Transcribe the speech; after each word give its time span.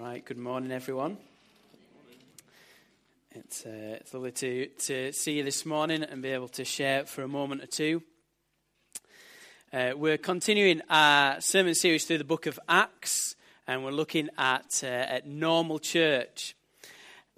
Right, 0.00 0.24
good 0.24 0.38
morning, 0.38 0.72
everyone. 0.72 1.18
It's, 3.32 3.66
uh, 3.66 3.98
it's 4.00 4.14
lovely 4.14 4.32
to, 4.32 4.66
to 4.66 5.12
see 5.12 5.32
you 5.32 5.42
this 5.42 5.66
morning 5.66 6.02
and 6.02 6.22
be 6.22 6.30
able 6.30 6.48
to 6.48 6.64
share 6.64 7.04
for 7.04 7.22
a 7.22 7.28
moment 7.28 7.62
or 7.62 7.66
two. 7.66 8.02
Uh, 9.70 9.92
we're 9.94 10.16
continuing 10.16 10.80
our 10.88 11.38
sermon 11.42 11.74
series 11.74 12.06
through 12.06 12.16
the 12.16 12.24
book 12.24 12.46
of 12.46 12.58
Acts, 12.66 13.36
and 13.66 13.84
we're 13.84 13.90
looking 13.90 14.30
at, 14.38 14.80
uh, 14.82 14.86
at 14.86 15.26
normal 15.26 15.78
church. 15.78 16.56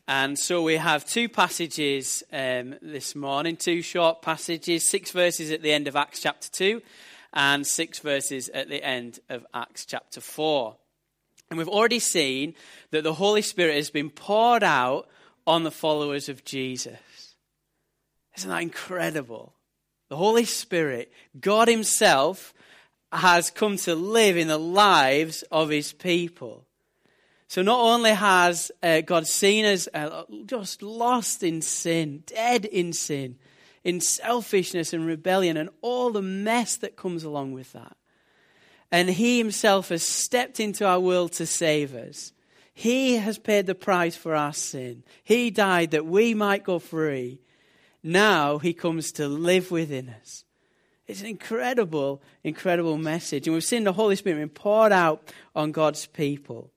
And 0.06 0.38
so 0.38 0.62
we 0.62 0.76
have 0.76 1.04
two 1.04 1.28
passages 1.28 2.22
um, 2.32 2.76
this 2.80 3.16
morning, 3.16 3.56
two 3.56 3.82
short 3.82 4.22
passages, 4.22 4.88
six 4.88 5.10
verses 5.10 5.50
at 5.50 5.62
the 5.62 5.72
end 5.72 5.88
of 5.88 5.96
Acts 5.96 6.20
chapter 6.20 6.48
2, 6.48 6.80
and 7.32 7.66
six 7.66 7.98
verses 7.98 8.48
at 8.50 8.68
the 8.68 8.84
end 8.84 9.18
of 9.28 9.44
Acts 9.52 9.84
chapter 9.84 10.20
4. 10.20 10.76
And 11.52 11.58
we've 11.58 11.68
already 11.68 11.98
seen 11.98 12.54
that 12.92 13.04
the 13.04 13.12
Holy 13.12 13.42
Spirit 13.42 13.76
has 13.76 13.90
been 13.90 14.08
poured 14.08 14.62
out 14.62 15.06
on 15.46 15.64
the 15.64 15.70
followers 15.70 16.30
of 16.30 16.46
Jesus. 16.46 17.36
Isn't 18.38 18.48
that 18.48 18.62
incredible? 18.62 19.52
The 20.08 20.16
Holy 20.16 20.46
Spirit, 20.46 21.12
God 21.38 21.68
Himself, 21.68 22.54
has 23.12 23.50
come 23.50 23.76
to 23.76 23.94
live 23.94 24.38
in 24.38 24.48
the 24.48 24.56
lives 24.56 25.42
of 25.52 25.68
His 25.68 25.92
people. 25.92 26.64
So 27.48 27.60
not 27.60 27.80
only 27.80 28.14
has 28.14 28.72
uh, 28.82 29.02
God 29.02 29.26
seen 29.26 29.66
us 29.66 29.88
uh, 29.92 30.22
just 30.46 30.80
lost 30.80 31.42
in 31.42 31.60
sin, 31.60 32.22
dead 32.24 32.64
in 32.64 32.94
sin, 32.94 33.36
in 33.84 34.00
selfishness 34.00 34.94
and 34.94 35.04
rebellion, 35.04 35.58
and 35.58 35.68
all 35.82 36.12
the 36.12 36.22
mess 36.22 36.78
that 36.78 36.96
comes 36.96 37.24
along 37.24 37.52
with 37.52 37.74
that, 37.74 37.94
and 38.92 39.08
He 39.08 39.38
Himself 39.38 39.88
has 39.88 40.06
stepped 40.06 40.60
into 40.60 40.86
our 40.86 41.00
world 41.00 41.32
to 41.32 41.46
save 41.46 41.94
us. 41.94 42.32
He 42.74 43.16
has 43.16 43.38
paid 43.38 43.66
the 43.66 43.74
price 43.74 44.14
for 44.14 44.36
our 44.36 44.52
sin. 44.52 45.02
He 45.24 45.50
died 45.50 45.90
that 45.90 46.06
we 46.06 46.34
might 46.34 46.62
go 46.62 46.78
free. 46.78 47.40
Now 48.02 48.58
He 48.58 48.74
comes 48.74 49.10
to 49.12 49.26
live 49.26 49.70
within 49.70 50.10
us. 50.20 50.44
It's 51.06 51.20
an 51.20 51.26
incredible, 51.26 52.22
incredible 52.44 52.96
message. 52.96 53.46
And 53.46 53.54
we've 53.54 53.64
seen 53.64 53.84
the 53.84 53.92
Holy 53.92 54.14
Spirit 54.14 54.36
being 54.36 54.48
poured 54.48 54.92
out 54.92 55.32
on 55.56 55.72
God's 55.72 56.06
people. 56.06 56.70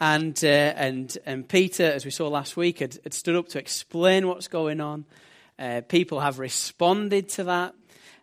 And, 0.00 0.38
uh, 0.44 0.46
and, 0.46 1.16
and 1.26 1.48
Peter, 1.48 1.84
as 1.84 2.04
we 2.04 2.10
saw 2.12 2.28
last 2.28 2.56
week, 2.56 2.78
had, 2.78 2.98
had 3.02 3.12
stood 3.12 3.36
up 3.36 3.48
to 3.48 3.58
explain 3.58 4.28
what's 4.28 4.48
going 4.48 4.80
on. 4.80 5.04
Uh, 5.58 5.82
people 5.86 6.20
have 6.20 6.38
responded 6.38 7.28
to 7.30 7.44
that 7.44 7.74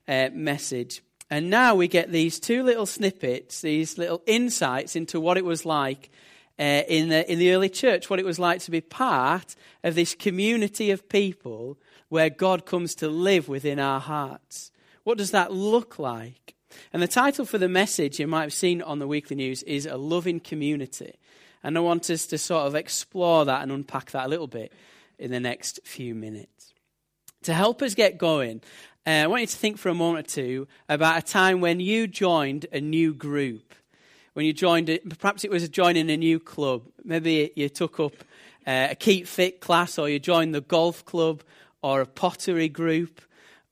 uh, 0.08 0.30
message. 0.34 1.02
And 1.30 1.50
now 1.50 1.76
we 1.76 1.88
get 1.88 2.12
these 2.12 2.40
two 2.40 2.64
little 2.64 2.86
snippets, 2.86 3.62
these 3.62 3.98
little 3.98 4.22
insights 4.26 4.96
into 4.96 5.20
what 5.20 5.38
it 5.38 5.46
was 5.46 5.66
like 5.66 6.12
uh, 6.60 6.84
in, 6.88 7.10
the, 7.10 7.30
in 7.32 7.40
the 7.40 7.52
early 7.52 7.70
church, 7.70 8.10
what 8.10 8.20
it 8.20 8.26
was 8.26 8.40
like 8.40 8.60
to 8.62 8.72
be 8.72 8.82
part 8.82 9.56
of 9.84 9.96
this 9.96 10.14
community 10.14 10.92
of 10.92 11.10
people 11.10 11.78
where 12.10 12.30
God 12.30 12.66
comes 12.66 12.96
to 12.96 13.10
live 13.10 13.48
within 13.48 13.80
our 13.80 14.00
hearts. 14.00 14.72
What 15.04 15.18
does 15.18 15.32
that 15.32 15.52
look 15.52 16.00
like? 16.00 16.56
And 16.94 17.02
the 17.02 17.08
title 17.08 17.46
for 17.46 17.58
the 17.58 17.70
message 17.70 18.20
you 18.20 18.28
might 18.28 18.44
have 18.44 18.54
seen 18.54 18.82
on 18.82 19.00
the 19.00 19.08
weekly 19.08 19.36
news 19.36 19.64
is 19.64 19.86
A 19.86 19.98
Loving 19.98 20.40
Community. 20.40 21.16
And 21.64 21.78
I 21.78 21.82
want 21.82 22.10
us 22.10 22.28
to 22.28 22.38
sort 22.38 22.68
of 22.68 22.76
explore 22.76 23.46
that 23.46 23.64
and 23.64 23.72
unpack 23.72 24.12
that 24.12 24.28
a 24.28 24.30
little 24.30 24.48
bit 24.48 24.72
in 25.18 25.32
the 25.32 25.40
next 25.40 25.80
few 25.84 26.14
minutes. 26.14 26.74
To 27.44 27.54
help 27.54 27.82
us 27.82 27.96
get 27.96 28.18
going, 28.18 28.62
uh, 29.08 29.10
I 29.10 29.28
want 29.28 29.42
you 29.42 29.48
to 29.48 29.56
think 29.56 29.78
for 29.78 29.90
a 29.90 29.94
moment 29.94 30.28
or 30.28 30.32
two 30.32 30.68
about 30.90 31.20
a 31.20 31.22
time 31.22 31.62
when 31.62 31.80
you 31.80 32.08
joined 32.08 32.66
a 32.72 32.82
new 32.82 33.14
group. 33.14 33.76
When 34.34 34.46
you 34.46 34.54
joined, 34.54 34.90
it, 34.90 35.20
perhaps 35.20 35.44
it 35.44 35.52
was 35.52 35.70
joining 35.70 36.10
a 36.10 36.18
new 36.18 36.40
club. 36.40 36.84
Maybe 37.04 37.52
you 37.56 37.70
took 37.70 38.00
up 38.00 38.14
uh, 38.66 38.88
a 38.92 38.96
keep 38.96 39.28
fit 39.28 39.62
class, 39.62 40.00
or 40.00 40.10
you 40.10 40.20
joined 40.20 40.56
the 40.56 40.62
golf 40.62 41.06
club, 41.06 41.44
or 41.84 42.02
a 42.02 42.06
pottery 42.08 42.68
group, 42.68 43.22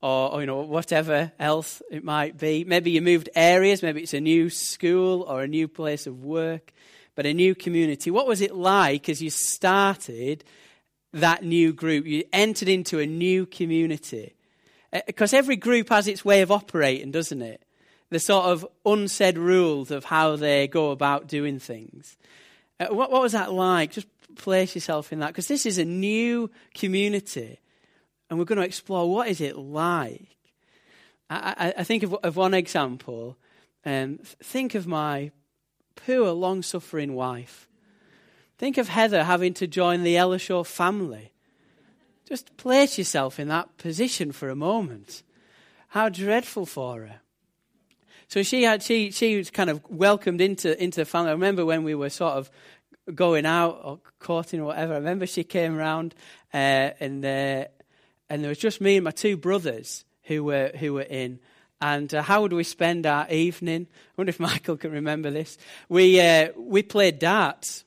or, 0.04 0.34
or, 0.34 0.42
you 0.42 0.46
know 0.46 0.62
whatever 0.62 1.32
else 1.40 1.82
it 1.90 2.04
might 2.04 2.38
be. 2.38 2.64
Maybe 2.64 2.92
you 2.92 3.02
moved 3.02 3.30
areas. 3.36 3.82
Maybe 3.82 4.04
it's 4.04 4.14
a 4.14 4.22
new 4.22 4.52
school 4.52 5.24
or 5.24 5.42
a 5.42 5.48
new 5.48 5.68
place 5.68 6.06
of 6.06 6.24
work, 6.24 6.72
but 7.16 7.26
a 7.26 7.34
new 7.34 7.56
community. 7.56 8.12
What 8.12 8.28
was 8.28 8.40
it 8.40 8.54
like 8.54 9.10
as 9.10 9.22
you 9.22 9.32
started 9.32 10.44
that 11.12 11.44
new 11.44 11.74
group? 11.74 12.06
You 12.06 12.24
entered 12.32 12.70
into 12.70 13.00
a 13.00 13.08
new 13.08 13.48
community. 13.48 14.36
Because 15.06 15.34
uh, 15.34 15.38
every 15.38 15.56
group 15.56 15.90
has 15.90 16.08
its 16.08 16.24
way 16.24 16.42
of 16.42 16.52
operating, 16.52 17.12
doesn't 17.12 17.42
it? 17.42 17.64
The 18.10 18.20
sort 18.20 18.46
of 18.46 18.68
unsaid 18.86 19.38
rules 19.38 19.90
of 19.90 20.06
how 20.06 20.36
they 20.36 20.68
go 20.68 20.92
about 20.92 21.28
doing 21.28 21.60
things. 21.60 22.18
Uh, 22.80 22.88
what, 22.88 23.12
what 23.12 23.22
was 23.22 23.32
that 23.32 23.52
like? 23.52 23.92
Just 23.92 24.08
place 24.36 24.76
yourself 24.76 25.12
in 25.12 25.20
that. 25.20 25.28
Because 25.28 25.48
this 25.48 25.66
is 25.66 25.78
a 25.78 25.86
new 25.86 26.52
community. 26.74 27.60
And 28.30 28.38
we're 28.38 28.46
going 28.46 28.60
to 28.60 28.66
explore 28.66 29.10
what 29.10 29.28
is 29.28 29.42
it 29.42 29.58
like. 29.58 30.28
I, 31.30 31.56
I, 31.58 31.74
I 31.80 31.84
think 31.84 32.04
of, 32.04 32.14
of, 32.16 32.36
one 32.36 32.54
example. 32.54 33.38
Um, 33.86 34.20
think 34.44 34.76
of 34.76 34.86
my 34.86 35.32
poor, 35.96 36.32
long 36.32 36.62
suffering 36.62 37.16
wife. 37.16 37.68
Think 38.58 38.78
of 38.78 38.90
Heather 38.90 39.24
having 39.24 39.54
to 39.56 39.68
join 39.68 40.04
the 40.04 40.16
Ellershaw 40.16 40.66
family. 40.66 41.34
Just 42.34 42.58
place 42.58 42.98
yourself 42.98 43.40
in 43.40 43.48
that 43.50 43.78
position 43.78 44.32
for 44.32 44.50
a 44.50 44.56
moment. 44.56 45.22
How 45.90 46.10
dreadful 46.10 46.66
for 46.66 47.02
her. 47.02 47.20
So 48.28 48.42
she 48.42 48.64
had 48.64 48.82
she 48.82 49.12
she 49.12 49.38
was 49.38 49.52
kind 49.52 49.70
of 49.70 49.88
welcomed 49.88 50.42
into 50.42 50.84
into 50.84 51.02
the 51.02 51.06
family. 51.06 51.30
I 51.30 51.34
remember 51.34 51.64
when 51.64 51.84
we 51.84 51.94
were 51.94 52.10
sort 52.10 52.34
of 52.34 52.50
going 53.14 53.46
out 53.46 53.80
or 53.84 54.00
courting 54.18 54.62
or 54.62 54.66
whatever. 54.66 54.94
I 54.94 54.98
remember 54.98 55.28
she 55.28 55.44
came 55.44 55.78
around 55.78 56.16
uh, 56.52 56.98
and 57.00 57.24
uh, 57.24 57.66
and 58.32 58.42
there 58.42 58.50
was 58.50 58.58
just 58.58 58.82
me 58.82 58.96
and 58.96 59.04
my 59.04 59.12
two 59.12 59.38
brothers 59.38 60.04
who 60.24 60.44
were 60.44 60.72
who 60.80 60.96
were 60.96 61.02
in. 61.02 61.40
And 61.82 62.12
uh, 62.16 62.24
how 62.24 62.42
would 62.42 62.54
we 62.54 62.64
spend 62.64 63.06
our 63.06 63.30
evening? 63.30 63.86
I 63.92 64.14
wonder 64.18 64.32
if 64.32 64.40
Michael 64.50 64.78
can 64.78 64.92
remember 64.92 65.30
this. 65.30 65.56
We 65.88 66.20
uh, 66.20 66.48
we 66.58 66.82
played 66.82 67.20
darts 67.20 67.86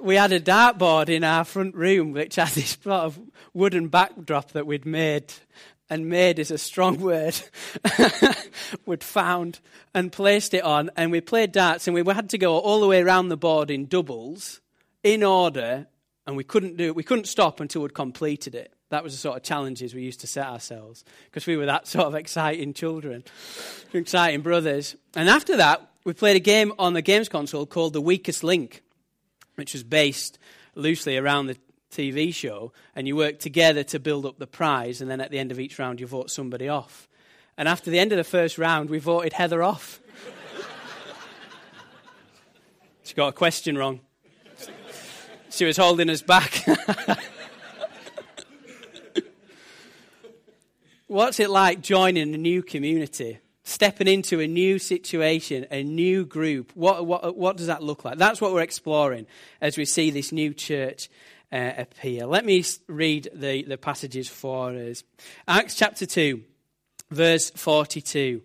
we 0.00 0.16
had 0.16 0.32
a 0.32 0.40
dartboard 0.40 1.08
in 1.08 1.24
our 1.24 1.44
front 1.44 1.74
room 1.74 2.12
which 2.12 2.36
had 2.36 2.48
this 2.48 2.78
sort 2.82 3.02
of 3.02 3.18
wooden 3.54 3.88
backdrop 3.88 4.52
that 4.52 4.66
we'd 4.66 4.86
made. 4.86 5.32
And 5.88 6.08
made 6.08 6.40
is 6.40 6.50
a 6.50 6.58
strong 6.58 7.00
word. 7.00 7.36
we'd 8.86 9.04
found 9.04 9.60
and 9.94 10.10
placed 10.10 10.52
it 10.52 10.64
on, 10.64 10.90
and 10.96 11.12
we 11.12 11.20
played 11.20 11.52
darts, 11.52 11.86
and 11.86 11.94
we 11.94 12.02
had 12.12 12.30
to 12.30 12.38
go 12.38 12.58
all 12.58 12.80
the 12.80 12.88
way 12.88 13.00
around 13.00 13.28
the 13.28 13.36
board 13.36 13.70
in 13.70 13.86
doubles, 13.86 14.60
in 15.04 15.22
order, 15.22 15.86
and 16.26 16.36
we 16.36 16.42
couldn't 16.42 16.76
do 16.76 16.86
it. 16.86 16.96
We 16.96 17.04
couldn't 17.04 17.26
stop 17.26 17.60
until 17.60 17.82
we'd 17.82 17.94
completed 17.94 18.56
it. 18.56 18.72
That 18.88 19.04
was 19.04 19.12
the 19.12 19.18
sort 19.18 19.36
of 19.36 19.44
challenges 19.44 19.94
we 19.94 20.02
used 20.02 20.20
to 20.20 20.26
set 20.26 20.46
ourselves 20.46 21.04
because 21.26 21.46
we 21.46 21.56
were 21.56 21.66
that 21.66 21.86
sort 21.86 22.06
of 22.06 22.16
exciting 22.16 22.74
children, 22.74 23.22
exciting 23.92 24.40
brothers. 24.40 24.96
And 25.14 25.28
after 25.28 25.56
that, 25.56 25.88
we 26.04 26.14
played 26.14 26.36
a 26.36 26.40
game 26.40 26.72
on 26.80 26.94
the 26.94 27.02
games 27.02 27.28
console 27.28 27.64
called 27.64 27.92
The 27.92 28.00
Weakest 28.00 28.42
Link 28.42 28.82
which 29.56 29.72
was 29.72 29.82
based 29.82 30.38
loosely 30.74 31.16
around 31.16 31.46
the 31.46 31.56
TV 31.90 32.32
show, 32.32 32.72
and 32.94 33.06
you 33.06 33.16
work 33.16 33.38
together 33.38 33.82
to 33.84 33.98
build 33.98 34.24
up 34.26 34.38
the 34.38 34.46
prize, 34.46 35.00
and 35.00 35.10
then 35.10 35.20
at 35.20 35.30
the 35.30 35.38
end 35.38 35.50
of 35.50 35.58
each 35.58 35.78
round, 35.78 36.00
you 36.00 36.06
vote 36.06 36.30
somebody 36.30 36.68
off. 36.68 37.08
And 37.58 37.68
after 37.68 37.90
the 37.90 37.98
end 37.98 38.12
of 38.12 38.18
the 38.18 38.24
first 38.24 38.58
round, 38.58 38.90
we 38.90 38.98
voted 38.98 39.32
Heather 39.32 39.62
off. 39.62 40.00
she 43.02 43.14
got 43.14 43.28
a 43.28 43.32
question 43.32 43.78
wrong. 43.78 44.00
She 45.50 45.64
was 45.64 45.76
holding 45.78 46.10
us 46.10 46.20
back. 46.20 46.66
What's 51.06 51.40
it 51.40 51.48
like 51.48 51.80
joining 51.80 52.34
a 52.34 52.38
new 52.38 52.62
community? 52.62 53.38
Stepping 53.66 54.06
into 54.06 54.38
a 54.38 54.46
new 54.46 54.78
situation, 54.78 55.66
a 55.72 55.82
new 55.82 56.24
group. 56.24 56.70
What, 56.74 57.04
what, 57.04 57.36
what 57.36 57.56
does 57.56 57.66
that 57.66 57.82
look 57.82 58.04
like? 58.04 58.16
That's 58.16 58.40
what 58.40 58.52
we're 58.52 58.62
exploring 58.62 59.26
as 59.60 59.76
we 59.76 59.84
see 59.84 60.10
this 60.10 60.30
new 60.30 60.54
church 60.54 61.10
uh, 61.50 61.72
appear. 61.76 62.26
Let 62.26 62.44
me 62.44 62.64
read 62.86 63.28
the, 63.34 63.64
the 63.64 63.76
passages 63.76 64.28
for 64.28 64.70
us. 64.70 65.02
Acts 65.48 65.74
chapter 65.74 66.06
2, 66.06 66.42
verse 67.10 67.50
42. 67.50 68.40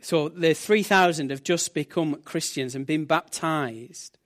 So 0.00 0.30
the 0.30 0.54
3,000 0.54 1.30
have 1.30 1.42
just 1.42 1.74
become 1.74 2.22
Christians 2.22 2.74
and 2.74 2.86
been 2.86 3.04
baptized. 3.04 4.16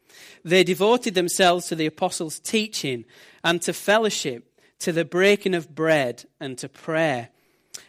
They 0.45 0.63
devoted 0.63 1.15
themselves 1.15 1.67
to 1.67 1.75
the 1.75 1.87
apostles' 1.87 2.39
teaching 2.39 3.07
and 3.43 3.61
to 3.63 3.73
fellowship, 3.73 4.49
to 4.79 4.93
the 4.93 5.05
breaking 5.05 5.55
of 5.55 5.75
bread 5.75 6.27
and 6.39 6.57
to 6.59 6.69
prayer. 6.69 7.31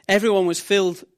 Everyone 0.08 0.48
was 0.48 0.60
filled 0.60 1.04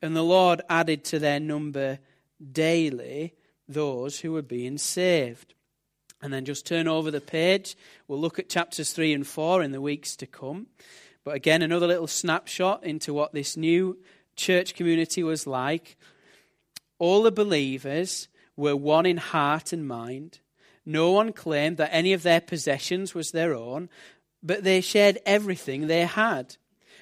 And 0.00 0.14
the 0.14 0.22
Lord 0.22 0.62
added 0.68 1.04
to 1.04 1.18
their 1.18 1.40
number 1.40 1.98
daily 2.52 3.34
those 3.68 4.20
who 4.20 4.32
were 4.32 4.42
being 4.42 4.78
saved. 4.78 5.54
And 6.20 6.32
then 6.32 6.44
just 6.44 6.66
turn 6.66 6.88
over 6.88 7.10
the 7.10 7.20
page. 7.20 7.76
We'll 8.08 8.20
look 8.20 8.38
at 8.38 8.48
chapters 8.48 8.92
3 8.92 9.12
and 9.12 9.26
4 9.26 9.62
in 9.62 9.72
the 9.72 9.80
weeks 9.80 10.16
to 10.16 10.26
come. 10.26 10.66
But 11.24 11.34
again, 11.34 11.62
another 11.62 11.86
little 11.86 12.06
snapshot 12.06 12.84
into 12.84 13.12
what 13.12 13.32
this 13.32 13.56
new 13.56 13.98
church 14.34 14.74
community 14.74 15.22
was 15.22 15.46
like. 15.46 15.96
All 16.98 17.22
the 17.22 17.30
believers 17.30 18.28
were 18.56 18.74
one 18.74 19.06
in 19.06 19.18
heart 19.18 19.72
and 19.72 19.86
mind. 19.86 20.40
No 20.84 21.12
one 21.12 21.32
claimed 21.32 21.76
that 21.76 21.92
any 21.92 22.12
of 22.12 22.22
their 22.22 22.40
possessions 22.40 23.14
was 23.14 23.30
their 23.30 23.54
own, 23.54 23.88
but 24.42 24.64
they 24.64 24.80
shared 24.80 25.18
everything 25.26 25.86
they 25.86 26.06
had. 26.06 26.56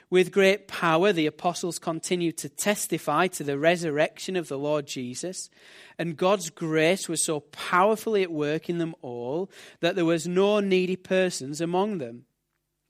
With 0.09 0.31
great 0.31 0.69
power, 0.69 1.13
the 1.13 1.27
apostles 1.27 1.81
continued 1.81 2.39
to 2.39 2.49
testify 2.49 3.27
to 3.29 3.43
the 3.43 3.59
resurrection 3.59 4.37
of 4.37 4.47
the 4.47 4.59
Lord 4.59 4.87
Jesus, 4.87 5.51
and 5.99 6.17
God's 6.17 6.49
grace 6.49 7.09
was 7.09 7.25
so 7.25 7.41
powerfully 7.41 8.23
at 8.23 8.31
work 8.31 8.69
in 8.69 8.79
them 8.79 8.95
all 9.03 9.51
that 9.81 9.97
there 9.97 10.05
was 10.05 10.29
no 10.29 10.61
needy 10.61 10.95
persons 10.95 11.61
among 11.61 11.99
them. 11.99 12.27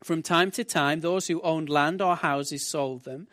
From 0.04 0.22
time 0.22 0.50
to 0.52 0.64
time, 0.64 1.00
those 1.00 1.26
who 1.26 1.40
owned 1.40 1.70
land 1.70 2.02
or 2.02 2.16
houses 2.16 2.66
sold 2.66 3.04
them, 3.04 3.28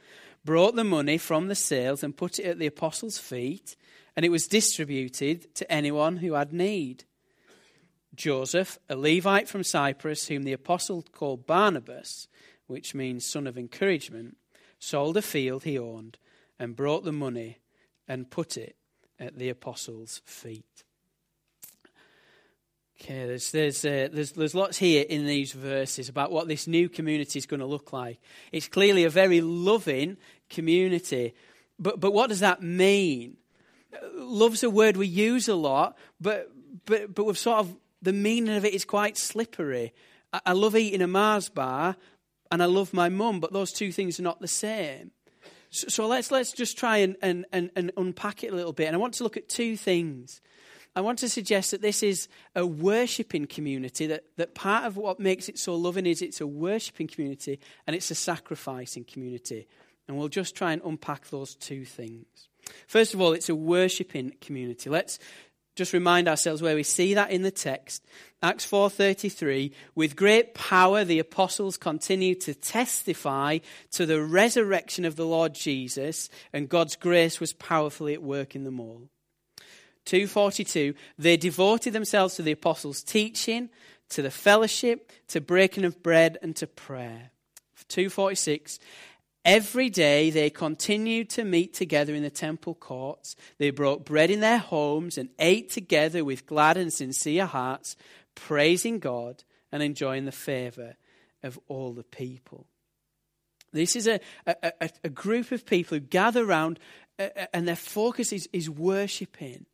brought 0.45 0.75
the 0.75 0.85
money 0.85 1.17
from 1.17 1.49
the 1.49 1.55
sales, 1.55 2.03
and 2.03 2.15
put 2.15 2.39
it 2.39 2.45
at 2.45 2.59
the 2.59 2.67
apostles' 2.67 3.17
feet, 3.17 3.75
and 4.15 4.25
it 4.25 4.29
was 4.29 4.47
distributed 4.47 5.53
to 5.55 5.69
anyone 5.69 6.17
who 6.17 6.33
had 6.33 6.53
need. 6.53 7.03
Joseph, 8.15 8.77
a 8.89 8.95
Levite 8.95 9.49
from 9.49 9.63
Cyprus, 9.63 10.27
whom 10.27 10.43
the 10.43 10.53
apostle 10.53 11.03
called 11.11 11.47
Barnabas, 11.47 12.27
which 12.73 12.93
means 12.93 13.25
son 13.25 13.47
of 13.47 13.57
encouragement, 13.57 14.35
sold 14.79 15.15
a 15.15 15.21
field 15.21 15.63
he 15.63 15.79
owned 15.79 16.17
and 16.59 16.75
brought 16.75 17.05
the 17.05 17.11
money 17.11 17.59
and 18.07 18.29
put 18.29 18.57
it 18.57 18.75
at 19.19 19.37
the 19.37 19.47
apostles' 19.47 20.21
feet. 20.25 20.83
Okay, 22.99 23.25
there's, 23.27 23.51
there's, 23.51 23.85
uh, 23.85 24.07
there's, 24.11 24.31
there's 24.31 24.55
lots 24.55 24.77
here 24.77 25.05
in 25.07 25.25
these 25.25 25.51
verses 25.51 26.09
about 26.09 26.31
what 26.31 26.47
this 26.47 26.67
new 26.67 26.89
community 26.89 27.37
is 27.37 27.45
going 27.45 27.59
to 27.59 27.65
look 27.65 27.93
like. 27.93 28.19
It's 28.51 28.67
clearly 28.67 29.03
a 29.03 29.09
very 29.09 29.41
loving 29.41 30.17
community. 30.49 31.33
But, 31.79 31.99
but 31.99 32.13
what 32.13 32.29
does 32.29 32.39
that 32.39 32.61
mean? 32.61 33.37
Love's 34.15 34.63
a 34.63 34.69
word 34.69 34.97
we 34.97 35.07
use 35.07 35.47
a 35.47 35.55
lot, 35.55 35.97
but, 36.19 36.49
but, 36.85 37.13
but 37.13 37.25
we've 37.25 37.37
sort 37.37 37.59
of, 37.59 37.75
the 38.01 38.13
meaning 38.13 38.55
of 38.55 38.65
it 38.65 38.73
is 38.73 38.85
quite 38.85 39.17
slippery. 39.17 39.93
I, 40.31 40.41
I 40.47 40.51
love 40.53 40.75
eating 40.75 41.01
a 41.01 41.07
Mars 41.07 41.49
bar, 41.49 41.95
and 42.53 42.61
I 42.61 42.67
love 42.67 42.93
my 42.93 43.09
mum, 43.09 43.39
but 43.39 43.51
those 43.51 43.71
two 43.71 43.91
things 43.91 44.19
are 44.19 44.23
not 44.23 44.39
the 44.39 44.47
same. 44.47 45.09
So, 45.71 45.87
so 45.87 46.07
let's, 46.07 46.29
let's 46.29 46.51
just 46.51 46.77
try 46.77 46.97
and, 46.97 47.15
and, 47.19 47.47
and, 47.51 47.71
and 47.75 47.91
unpack 47.97 48.43
it 48.43 48.53
a 48.53 48.55
little 48.55 48.73
bit. 48.73 48.85
And 48.85 48.95
I 48.95 48.99
want 48.99 49.15
to 49.15 49.23
look 49.23 49.37
at 49.37 49.49
two 49.49 49.75
things. 49.75 50.39
I 50.95 51.01
want 51.01 51.17
to 51.19 51.29
suggest 51.29 51.71
that 51.71 51.81
this 51.81 52.03
is 52.03 52.27
a 52.55 52.63
worshipping 52.63 53.47
community, 53.47 54.05
that, 54.05 54.25
that 54.37 54.53
part 54.53 54.85
of 54.85 54.97
what 54.97 55.19
makes 55.19 55.49
it 55.49 55.57
so 55.57 55.73
loving 55.73 56.05
is 56.05 56.21
it's 56.21 56.41
a 56.41 56.45
worshipping 56.45 57.07
community 57.07 57.59
and 57.87 57.95
it's 57.95 58.11
a 58.11 58.15
sacrificing 58.15 59.03
community. 59.03 59.67
And 60.07 60.15
we'll 60.15 60.27
just 60.27 60.55
try 60.55 60.73
and 60.73 60.81
unpack 60.85 61.31
those 61.31 61.55
two 61.55 61.85
things. 61.85 62.27
First 62.87 63.15
of 63.15 63.21
all, 63.21 63.33
it's 63.33 63.49
a 63.49 63.55
worshipping 63.55 64.33
community. 64.41 64.91
Let's 64.91 65.17
just 65.75 65.93
remind 65.93 66.27
ourselves 66.27 66.61
where 66.61 66.75
we 66.75 66.83
see 66.83 67.13
that 67.13 67.31
in 67.31 67.41
the 67.41 67.51
text. 67.51 68.05
Acts 68.41 68.65
4:33 68.65 69.71
with 69.95 70.15
great 70.15 70.53
power 70.53 71.03
the 71.03 71.19
apostles 71.19 71.77
continued 71.77 72.41
to 72.41 72.53
testify 72.53 73.59
to 73.91 74.05
the 74.05 74.21
resurrection 74.21 75.05
of 75.05 75.15
the 75.15 75.25
Lord 75.25 75.53
Jesus 75.53 76.29
and 76.51 76.69
God's 76.69 76.95
grace 76.95 77.39
was 77.39 77.53
powerfully 77.53 78.13
at 78.13 78.21
work 78.21 78.55
in 78.55 78.63
them 78.63 78.79
all. 78.79 79.09
242 80.05 80.93
they 81.17 81.37
devoted 81.37 81.93
themselves 81.93 82.35
to 82.35 82.41
the 82.41 82.51
apostles 82.51 83.01
teaching 83.01 83.69
to 84.09 84.21
the 84.21 84.31
fellowship 84.31 85.11
to 85.29 85.41
breaking 85.41 85.85
of 85.85 86.03
bread 86.03 86.37
and 86.41 86.55
to 86.57 86.67
prayer 86.67 87.31
246 87.87 88.79
Every 89.45 89.89
day 89.89 90.29
they 90.29 90.49
continued 90.49 91.29
to 91.31 91.43
meet 91.43 91.73
together 91.73 92.15
in 92.15 92.23
the 92.23 92.29
temple 92.29 92.75
courts. 92.75 93.35
They 93.57 93.71
brought 93.71 94.05
bread 94.05 94.31
in 94.31 94.39
their 94.39 94.57
homes 94.57 95.17
and 95.17 95.29
ate 95.37 95.69
together 95.69 96.23
with 96.23 96.45
glad 96.45 96.77
and 96.77 96.93
sincere 96.93 97.45
hearts, 97.45 97.97
praising 98.35 98.99
God 98.99 99.43
and 99.71 99.83
enjoying 99.83 100.25
the 100.25 100.31
favor 100.31 100.95
of 101.43 101.59
all 101.67 101.91
the 101.91 102.03
people. 102.03 102.67
This 103.73 103.95
is 103.95 104.07
a, 104.07 104.19
a, 104.45 104.89
a 105.03 105.09
group 105.09 105.51
of 105.51 105.65
people 105.65 105.97
who 105.97 106.01
gather 106.01 106.45
around 106.45 106.79
uh, 107.19 107.29
uh, 107.35 107.45
and 107.53 107.67
their 107.67 107.75
focus 107.75 108.31
is, 108.31 108.47
is 108.53 108.69
worshipping. 108.69 109.65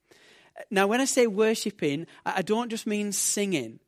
Now, 0.71 0.87
when 0.87 0.99
I 0.99 1.05
say 1.05 1.27
worshipping, 1.27 2.07
I 2.25 2.41
don't 2.41 2.69
just 2.69 2.87
mean 2.87 3.11
singing. 3.11 3.79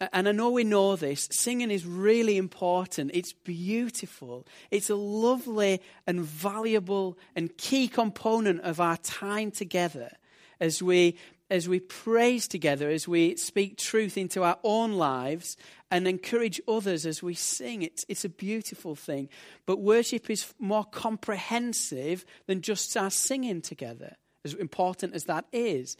And 0.00 0.28
I 0.28 0.32
know 0.32 0.50
we 0.50 0.62
know 0.62 0.94
this. 0.94 1.28
Singing 1.32 1.70
is 1.72 1.84
really 1.84 2.36
important. 2.36 3.10
It's 3.14 3.32
beautiful. 3.32 4.46
It's 4.70 4.90
a 4.90 4.94
lovely 4.94 5.82
and 6.06 6.20
valuable 6.20 7.18
and 7.34 7.56
key 7.56 7.88
component 7.88 8.60
of 8.60 8.80
our 8.80 8.96
time 8.98 9.50
together 9.50 10.12
as 10.60 10.80
we, 10.82 11.16
as 11.50 11.68
we 11.68 11.80
praise 11.80 12.46
together, 12.46 12.88
as 12.88 13.08
we 13.08 13.36
speak 13.36 13.76
truth 13.76 14.16
into 14.16 14.44
our 14.44 14.58
own 14.62 14.92
lives 14.92 15.56
and 15.90 16.06
encourage 16.06 16.60
others 16.68 17.04
as 17.04 17.20
we 17.20 17.34
sing. 17.34 17.82
It's, 17.82 18.04
it's 18.08 18.24
a 18.24 18.28
beautiful 18.28 18.94
thing. 18.94 19.28
But 19.66 19.80
worship 19.80 20.30
is 20.30 20.54
more 20.60 20.84
comprehensive 20.84 22.24
than 22.46 22.60
just 22.60 22.96
our 22.96 23.10
singing 23.10 23.62
together, 23.62 24.14
as 24.44 24.54
important 24.54 25.14
as 25.14 25.24
that 25.24 25.46
is. 25.52 25.96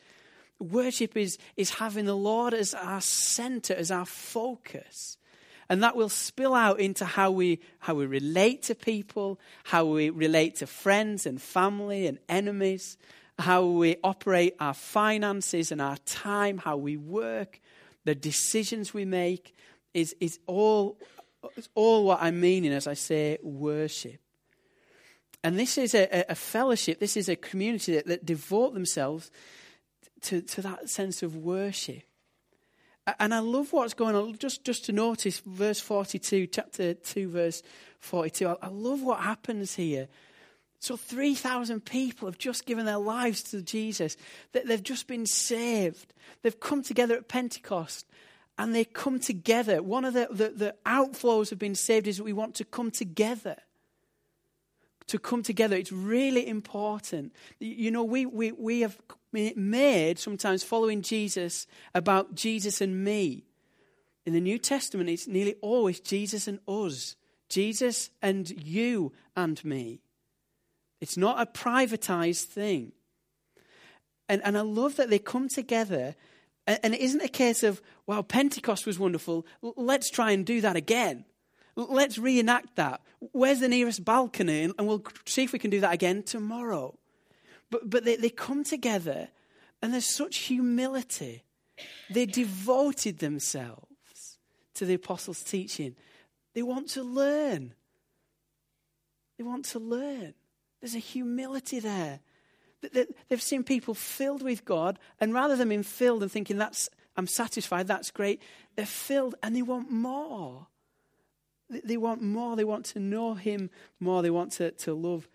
Worship 0.61 1.17
is, 1.17 1.39
is 1.57 1.71
having 1.71 2.05
the 2.05 2.17
Lord 2.17 2.53
as 2.53 2.75
our 2.75 3.01
center, 3.01 3.75
as 3.75 3.91
our 3.91 4.07
focus. 4.07 5.17
And 5.69 5.83
that 5.83 5.97
will 5.97 6.09
spill 6.09 6.55
out 6.55 6.81
into 6.81 7.05
how 7.05 7.31
we, 7.31 7.61
how 7.79 7.95
we 7.95 8.07
relate 8.07 8.63
to 8.65 8.75
people, 8.75 9.39
how 9.65 9.85
we 9.85 10.11
relate 10.11 10.57
to 10.57 10.67
friends 10.67 11.27
and 11.27 11.41
family 11.41 12.07
and 12.07 12.19
enemies, 12.29 12.97
how 13.39 13.65
we 13.65 13.97
operate 14.03 14.57
our 14.59 14.75
finances 14.75 15.71
and 15.71 15.81
our 15.81 15.99
time, 15.99 16.59
how 16.59 16.77
we 16.77 16.97
work, 16.97 17.61
the 18.05 18.15
decisions 18.15 18.95
we 18.95 19.05
make 19.05 19.55
is, 19.93 20.17
is 20.21 20.39
all, 20.47 20.99
is 21.57 21.69
all 21.75 22.05
what 22.05 22.21
I'm 22.23 22.41
meaning 22.41 22.73
as 22.73 22.87
I 22.87 22.95
say 22.95 23.39
worship. 23.43 24.21
And 25.45 25.59
this 25.59 25.79
is 25.79 25.95
a, 25.95 26.25
a 26.29 26.35
fellowship, 26.35 26.99
this 26.99 27.17
is 27.17 27.29
a 27.29 27.37
community 27.37 27.95
that, 27.95 28.07
that 28.07 28.25
devote 28.25 28.75
themselves 28.75 29.31
to, 30.23 30.41
to 30.41 30.63
that 30.63 30.89
sense 30.89 31.23
of 31.23 31.37
worship. 31.37 32.03
And 33.19 33.33
I 33.33 33.39
love 33.39 33.73
what's 33.73 33.95
going 33.95 34.15
on. 34.15 34.37
Just, 34.37 34.65
just 34.65 34.85
to 34.87 34.93
notice 34.93 35.41
verse 35.41 35.81
42, 35.81 36.47
chapter 36.49 36.95
2, 36.95 37.29
verse 37.29 37.63
42. 38.01 38.49
I, 38.49 38.57
I 38.63 38.69
love 38.69 39.03
what 39.03 39.21
happens 39.21 39.75
here. 39.75 40.09
So 40.81 40.97
3,000 40.97 41.85
people 41.85 42.29
have 42.29 42.39
just 42.39 42.67
given 42.67 42.87
their 42.87 42.99
lives 42.99 43.43
to 43.45 43.63
Jesus. 43.63 44.17
They've 44.53 44.83
just 44.83 45.07
been 45.07 45.27
saved. 45.27 46.13
They've 46.43 46.61
come 46.61 46.83
together 46.83 47.17
at 47.17 47.29
Pentecost 47.29 48.07
and 48.59 48.75
they 48.75 48.85
come 48.85 49.19
together. 49.19 49.83
One 49.83 50.05
of 50.05 50.15
the, 50.15 50.29
the, 50.31 50.49
the 50.51 50.75
outflows 50.87 51.51
of 51.51 51.59
being 51.59 51.75
saved 51.75 52.07
is 52.07 52.19
that 52.19 52.25
we 52.25 52.33
want 52.33 52.55
to 52.57 52.65
come 52.65 52.91
together 52.91 53.57
to 55.09 55.19
come 55.19 55.43
together. 55.43 55.75
It's 55.75 55.93
really 55.93 56.47
important. 56.47 57.33
You 57.59 57.91
know, 57.91 58.05
we, 58.05 58.27
we, 58.27 58.53
we 58.53 58.81
have 58.81 58.99
made 59.33 60.19
sometimes 60.19 60.65
following 60.65 61.03
Jesus 61.03 61.67
about 61.95 62.35
Jesus 62.35 62.81
and 62.81 63.05
me. 63.05 63.45
In 64.27 64.33
the 64.33 64.41
New 64.41 64.59
Testament, 64.59 65.09
it's 65.09 65.27
nearly 65.27 65.55
always 65.63 66.01
Jesus 66.01 66.49
and 66.49 66.59
us, 66.69 67.17
Jesus 67.49 68.11
and 68.21 68.51
you 68.51 69.13
and 69.37 69.65
me. 69.65 70.01
It's 71.01 71.17
not 71.17 71.41
a 71.41 71.47
privatized 71.47 72.45
thing. 72.45 72.93
And, 74.29 74.43
and 74.45 74.59
I 74.59 74.61
love 74.61 74.97
that 74.97 75.09
they 75.09 75.19
come 75.19 75.49
together, 75.49 76.15
and, 76.67 76.79
and 76.83 76.95
it 76.95 77.01
isn't 77.01 77.23
a 77.23 77.29
case 77.29 77.63
of, 77.63 77.81
wow, 78.07 78.21
Pentecost 78.21 78.85
was 78.85 78.99
wonderful, 78.99 79.47
let's 79.63 80.11
try 80.11 80.33
and 80.33 80.45
do 80.45 80.61
that 80.61 80.77
again. 80.77 81.25
Let's 81.77 82.19
reenact 82.19 82.75
that. 82.77 83.01
Where's 83.33 83.61
the 83.61 83.69
nearest 83.69 84.05
balcony? 84.05 84.65
And 84.65 84.89
we'll 84.89 85.05
see 85.25 85.45
if 85.45 85.53
we 85.53 85.61
can 85.61 85.71
do 85.71 85.81
that 85.81 85.95
again 85.95 86.25
tomorrow. 86.25 86.99
But, 87.71 87.89
but 87.89 88.05
they, 88.05 88.17
they 88.17 88.31
come 88.31 88.65
together 88.65 89.29
and 89.83 89.93
there's 89.93 90.07
such 90.07 90.39
humility. 90.39 91.43
They 92.11 92.27
devoted 92.27 93.19
themselves 93.19 94.39
to 94.75 94.85
the 94.85 94.95
apostles' 94.95 95.43
teaching. 95.43 95.95
They 96.55 96.63
want 96.63 96.89
to 96.91 97.03
learn. 97.03 97.75
They 99.37 99.45
want 99.45 99.67
to 99.67 99.79
learn. 99.79 100.35
There's 100.81 100.95
a 100.95 101.01
humility 101.01 101.81
there. 101.81 102.21
They've 103.29 103.43
seen 103.43 103.65
people 103.65 103.95
filled 103.95 104.43
with 104.43 104.65
God, 104.65 104.99
and 105.21 105.35
rather 105.35 105.57
than 105.57 105.69
being 105.69 105.83
filled 105.83 106.23
and 106.23 106.31
thinking, 106.31 106.59
that's, 106.59 106.89
I'm 107.17 107.27
satisfied, 107.27 107.89
that's 107.89 108.13
great, 108.13 108.41
they're 108.77 108.87
filled 108.87 109.35
and 109.43 109.55
they 109.55 109.63
want 109.63 109.91
more. 109.91 110.69
They 111.69 111.97
want 111.97 112.23
more. 112.23 112.57
They 112.57 112.65
want 112.65 112.87
to 112.87 113.01
know 113.01 113.35
Him 113.35 113.71
more. 114.01 114.23
They 114.23 114.31
want 114.31 114.53
to, 114.53 114.71
to 114.71 114.95
love 114.95 115.29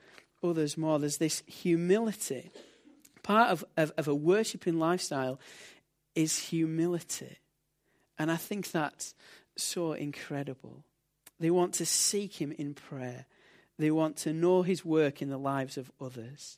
others 0.44 0.78
more. 0.78 1.00
There's 1.00 1.18
this 1.18 1.44
humility. 1.48 2.52
Part 3.24 3.50
of, 3.52 3.66
of, 3.78 3.92
of 3.98 4.08
a 4.08 4.16
worshipping 4.16 4.78
lifestyle 4.78 5.40
is 6.16 6.38
humility. 6.38 7.38
And 8.18 8.32
I 8.32 8.36
think 8.36 8.72
that's 8.72 9.16
so 9.56 9.94
incredible. 9.94 10.84
They 11.40 11.52
want 11.52 11.74
to 11.76 11.86
seek 11.86 12.42
Him 12.42 12.52
in 12.52 12.74
prayer, 12.74 13.26
they 13.78 13.92
want 13.92 14.18
to 14.18 14.34
know 14.34 14.62
His 14.62 14.86
work 14.86 15.22
in 15.22 15.30
the 15.30 15.38
lives 15.38 15.78
of 15.78 15.92
others. 16.00 16.58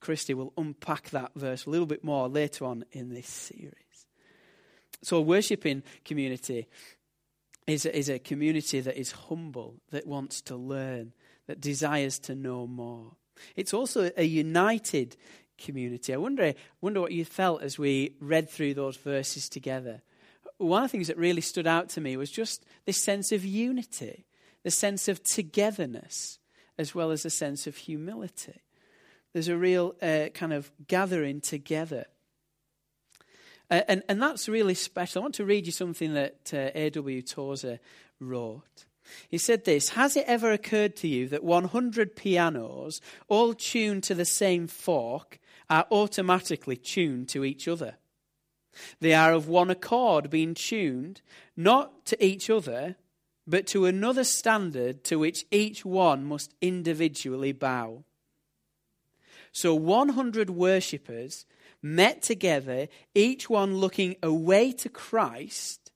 Christy 0.00 0.32
will 0.32 0.52
unpack 0.56 1.10
that 1.10 1.32
verse 1.34 1.66
a 1.66 1.70
little 1.70 1.86
bit 1.86 2.02
more 2.02 2.26
later 2.26 2.64
on 2.64 2.84
in 2.90 3.12
this 3.12 3.28
series. 3.28 3.74
So, 5.02 5.18
a 5.18 5.20
worshipping 5.20 5.82
community 6.04 6.68
is 7.66 7.86
is 7.86 8.08
a 8.08 8.18
community 8.18 8.80
that 8.80 8.98
is 8.98 9.12
humble, 9.12 9.76
that 9.90 10.06
wants 10.06 10.40
to 10.42 10.56
learn, 10.56 11.12
that 11.50 11.60
desires 11.60 12.20
to 12.20 12.32
know 12.36 12.64
more. 12.64 13.10
It's 13.56 13.74
also 13.74 14.12
a 14.16 14.22
united 14.22 15.16
community. 15.58 16.14
I 16.14 16.16
wonder, 16.16 16.54
wonder 16.80 17.00
what 17.00 17.10
you 17.10 17.24
felt 17.24 17.60
as 17.62 17.76
we 17.76 18.14
read 18.20 18.48
through 18.48 18.74
those 18.74 18.96
verses 18.96 19.48
together. 19.48 20.00
One 20.58 20.84
of 20.84 20.88
the 20.88 20.92
things 20.92 21.08
that 21.08 21.16
really 21.16 21.40
stood 21.40 21.66
out 21.66 21.88
to 21.90 22.00
me 22.00 22.16
was 22.16 22.30
just 22.30 22.64
this 22.86 22.98
sense 22.98 23.32
of 23.32 23.44
unity, 23.44 24.26
the 24.62 24.70
sense 24.70 25.08
of 25.08 25.24
togetherness, 25.24 26.38
as 26.78 26.94
well 26.94 27.10
as 27.10 27.24
a 27.24 27.30
sense 27.30 27.66
of 27.66 27.76
humility. 27.76 28.62
There's 29.32 29.48
a 29.48 29.56
real 29.56 29.96
uh, 30.00 30.28
kind 30.32 30.52
of 30.52 30.70
gathering 30.86 31.40
together. 31.40 32.04
Uh, 33.68 33.82
and, 33.88 34.04
and 34.08 34.22
that's 34.22 34.48
really 34.48 34.74
special. 34.74 35.20
I 35.20 35.24
want 35.24 35.34
to 35.34 35.44
read 35.44 35.66
you 35.66 35.72
something 35.72 36.14
that 36.14 36.52
uh, 36.54 36.70
A.W. 36.76 37.22
Tozer 37.22 37.80
wrote. 38.20 38.84
He 39.28 39.38
said 39.38 39.64
this 39.64 39.90
Has 39.90 40.16
it 40.16 40.24
ever 40.26 40.52
occurred 40.52 40.96
to 40.96 41.08
you 41.08 41.28
that 41.28 41.44
100 41.44 42.16
pianos, 42.16 43.00
all 43.28 43.54
tuned 43.54 44.02
to 44.04 44.14
the 44.14 44.24
same 44.24 44.66
fork, 44.66 45.38
are 45.68 45.86
automatically 45.90 46.76
tuned 46.76 47.28
to 47.30 47.44
each 47.44 47.68
other? 47.68 47.96
They 49.00 49.14
are 49.14 49.32
of 49.32 49.48
one 49.48 49.70
accord 49.70 50.30
being 50.30 50.54
tuned, 50.54 51.22
not 51.56 52.04
to 52.06 52.24
each 52.24 52.48
other, 52.48 52.96
but 53.46 53.66
to 53.68 53.86
another 53.86 54.24
standard 54.24 55.02
to 55.04 55.18
which 55.18 55.44
each 55.50 55.84
one 55.84 56.24
must 56.24 56.54
individually 56.60 57.52
bow. 57.52 58.04
So 59.52 59.74
100 59.74 60.50
worshippers 60.50 61.46
met 61.82 62.22
together, 62.22 62.88
each 63.14 63.50
one 63.50 63.78
looking 63.78 64.16
away 64.22 64.72
to 64.72 64.88
Christ, 64.88 65.89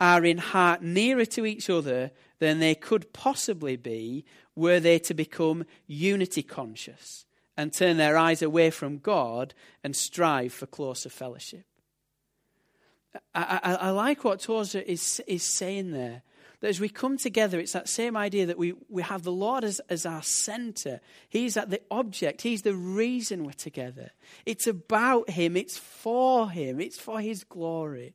are 0.00 0.24
in 0.24 0.38
heart 0.38 0.82
nearer 0.82 1.24
to 1.24 1.46
each 1.46 1.70
other 1.70 2.10
than 2.38 2.58
they 2.58 2.74
could 2.74 3.12
possibly 3.12 3.76
be 3.76 4.24
were 4.56 4.80
they 4.80 4.98
to 4.98 5.14
become 5.14 5.64
unity 5.86 6.42
conscious 6.42 7.26
and 7.56 7.72
turn 7.72 7.96
their 7.96 8.16
eyes 8.16 8.42
away 8.42 8.70
from 8.70 8.98
God 8.98 9.54
and 9.82 9.94
strive 9.94 10.52
for 10.52 10.66
closer 10.66 11.08
fellowship. 11.08 11.64
I, 13.34 13.60
I, 13.62 13.74
I 13.74 13.90
like 13.90 14.24
what 14.24 14.40
Tozer 14.40 14.80
is, 14.80 15.22
is 15.26 15.42
saying 15.42 15.92
there 15.92 16.22
that 16.60 16.68
as 16.68 16.80
we 16.80 16.88
come 16.88 17.16
together, 17.16 17.60
it's 17.60 17.72
that 17.72 17.88
same 17.88 18.16
idea 18.16 18.46
that 18.46 18.58
we, 18.58 18.74
we 18.88 19.02
have 19.02 19.22
the 19.22 19.32
Lord 19.32 19.64
as, 19.64 19.80
as 19.88 20.06
our 20.06 20.22
center. 20.22 21.00
He's 21.28 21.56
at 21.56 21.70
the 21.70 21.80
object, 21.90 22.42
He's 22.42 22.62
the 22.62 22.74
reason 22.74 23.44
we're 23.44 23.52
together. 23.52 24.10
It's 24.46 24.66
about 24.66 25.30
Him, 25.30 25.56
it's 25.56 25.78
for 25.78 26.50
Him, 26.50 26.80
it's 26.80 26.98
for 26.98 27.20
His 27.20 27.44
glory. 27.44 28.14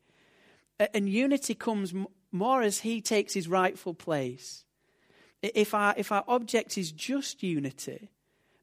And 0.79 1.09
unity 1.09 1.55
comes 1.55 1.93
more 2.31 2.61
as 2.61 2.79
He 2.79 3.01
takes 3.01 3.33
His 3.33 3.47
rightful 3.47 3.93
place. 3.93 4.63
If 5.41 5.73
our, 5.73 5.93
if 5.97 6.11
our 6.11 6.23
object 6.27 6.77
is 6.77 6.91
just 6.91 7.43
unity, 7.43 8.09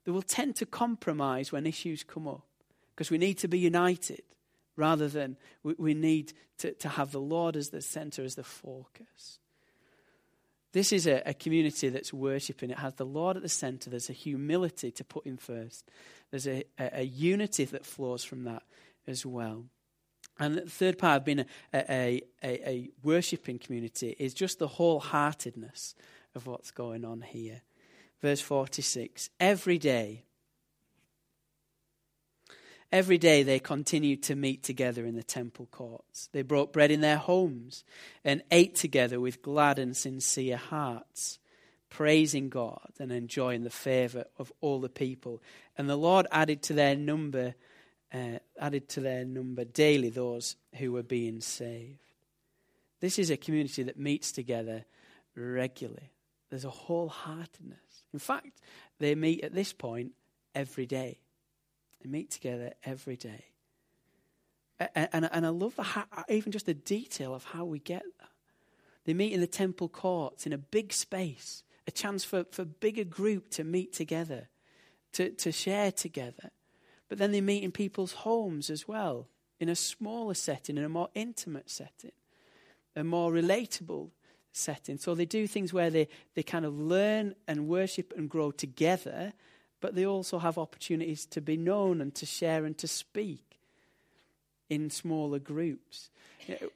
they 0.05 0.13
will 0.13 0.23
tend 0.23 0.57
to 0.57 0.67
compromise 0.67 1.53
when 1.53 1.67
issues 1.67 2.05
come 2.05 2.29
up 2.29 2.47
because 2.95 3.11
we 3.11 3.19
need 3.19 3.39
to 3.39 3.49
be 3.49 3.59
united 3.59 4.23
rather 4.77 5.09
than 5.09 5.37
we, 5.63 5.75
we 5.79 5.95
need 5.95 6.33
to, 6.59 6.73
to 6.75 6.89
have 6.89 7.13
the 7.13 7.21
Lord 7.21 7.57
as 7.57 7.71
the 7.71 7.83
center, 7.83 8.23
as 8.23 8.35
the 8.35 8.45
focus. 8.45 9.39
This 10.73 10.93
is 10.93 11.07
a, 11.07 11.23
a 11.25 11.35
community 11.35 11.89
that's 11.89 12.13
worshipping. 12.13 12.71
It 12.71 12.79
has 12.79 12.95
the 12.95 13.07
Lord 13.07 13.37
at 13.37 13.43
the 13.43 13.49
center. 13.49 13.89
There's 13.89 14.11
a 14.11 14.15
humility 14.15 14.91
to 14.91 15.05
put 15.05 15.27
Him 15.27 15.39
first. 15.39 15.91
There's 16.31 16.47
a, 16.47 16.65
a, 16.79 17.01
a 17.01 17.03
unity 17.03 17.65
that 17.65 17.87
flows 17.87 18.25
from 18.25 18.45
that 18.45 18.63
as 19.07 19.25
well. 19.25 19.65
And 20.39 20.57
the 20.57 20.63
third 20.63 20.99
part 20.99 21.19
of 21.19 21.25
being 21.25 21.41
a, 21.41 21.47
a, 21.75 22.23
a, 22.43 22.69
a 22.69 22.91
worshipping 23.03 23.59
community 23.59 24.15
is 24.19 24.35
just 24.35 24.59
the 24.59 24.69
wholeheartedness 24.69 25.95
of 26.35 26.47
what's 26.47 26.71
going 26.71 27.05
on 27.05 27.23
here. 27.23 27.63
Verse 28.21 28.41
46 28.41 29.31
Every 29.41 29.79
day, 29.79 30.25
Every 32.93 33.19
day 33.19 33.43
they 33.43 33.59
continued 33.59 34.23
to 34.25 34.37
meet 34.37 34.63
together 34.63 35.05
in 35.05 35.17
the 35.17 35.23
temple 35.25 35.67
courts. 35.71 36.29
They 36.33 36.43
brought 36.43 36.73
bread 36.73 36.93
in 36.93 37.01
their 37.01 37.17
homes 37.17 37.83
and 38.25 38.43
ate 38.53 38.77
together 38.77 39.19
with 39.19 39.43
glad 39.43 39.79
and 39.79 39.97
sincere 39.97 40.57
hearts, 40.57 41.41
praising 41.91 42.49
God 42.49 42.93
and 43.01 43.11
enjoying 43.11 43.65
the 43.65 43.71
favor 43.71 44.25
of 44.39 44.53
all 44.61 44.81
the 44.81 44.89
people. 44.89 45.43
And 45.77 45.91
the 45.91 45.97
Lord 45.97 46.29
added 46.31 46.63
to 46.65 46.75
their 46.75 46.95
number, 46.95 47.57
uh, 48.13 48.39
added 48.61 48.89
to 48.91 49.01
their 49.01 49.25
number 49.25 49.65
daily 49.65 50.11
those 50.11 50.57
who 50.77 50.93
were 50.93 51.03
being 51.03 51.41
saved. 51.41 51.99
This 53.01 53.19
is 53.19 53.31
a 53.31 53.37
community 53.37 53.83
that 53.83 53.99
meets 53.99 54.33
together 54.33 54.85
regularly. 55.35 56.13
There's 56.51 56.65
a 56.65 56.69
wholeheartedness. 56.69 58.05
In 58.13 58.19
fact, 58.19 58.61
they 58.99 59.15
meet 59.15 59.45
at 59.45 59.55
this 59.55 59.73
point 59.73 60.13
every 60.55 60.87
day. 60.87 61.19
They 62.03 62.09
meet 62.09 62.31
together 62.31 62.73
every 62.85 63.17
day. 63.17 63.45
And, 64.79 65.09
and, 65.13 65.29
and 65.33 65.47
I 65.47 65.49
love 65.51 65.77
the, 65.77 65.87
even 66.29 66.53
just 66.53 66.67
the 66.67 66.75
detail 66.75 67.35
of 67.35 67.45
how 67.45 67.65
we 67.65 67.79
get 67.79 68.03
there. 68.19 68.29
They 69.05 69.15
meet 69.15 69.33
in 69.33 69.41
the 69.41 69.47
temple 69.47 69.89
courts 69.89 70.47
in 70.47 70.53
a 70.53 70.59
big 70.59 70.93
space, 70.93 71.63
a 71.87 71.91
chance 71.91 72.25
for, 72.25 72.45
for 72.51 72.65
bigger 72.65 73.05
group 73.05 73.51
to 73.51 73.65
meet 73.65 73.93
together, 73.93 74.49
to, 75.13 75.31
to 75.31 75.53
share 75.53 75.93
together. 75.93 76.51
But 77.09 77.19
then 77.19 77.33
they 77.33 77.41
meet 77.41 77.63
in 77.63 77.73
people's 77.73 78.13
homes 78.13 78.71
as 78.71 78.89
well, 78.89 79.29
in 79.61 79.69
a 79.69 79.77
smaller 79.77 80.35
setting, 80.35 80.77
in 80.77 80.85
a 80.85 80.89
more 80.89 81.09
intimate 81.15 81.71
setting, 81.71 82.13
a 82.95 83.05
more 83.05 83.33
relatable 83.33 84.11
setting. 84.53 84.99
So 84.99 85.15
they 85.15 85.27
do 85.27 85.47
things 85.47 85.73
where 85.73 85.91
they, 85.91 86.09
they 86.35 86.43
kind 86.43 86.65
of 86.65 86.79
learn 86.79 87.35
and 87.47 87.69
worship 87.69 88.13
and 88.17 88.29
grow 88.29 88.51
together 88.51 89.33
but 89.81 89.95
they 89.95 90.07
also 90.07 90.39
have 90.39 90.59
opportunities 90.59 91.27
to 91.27 91.41
be 91.41 91.57
known 91.57 92.01
and 92.01 92.15
to 92.15 92.27
share 92.27 92.65
and 92.65 92.77
to 92.79 92.89
speak 92.89 93.61
in 94.69 94.91
smaller 94.91 95.39
groups. 95.39 96.11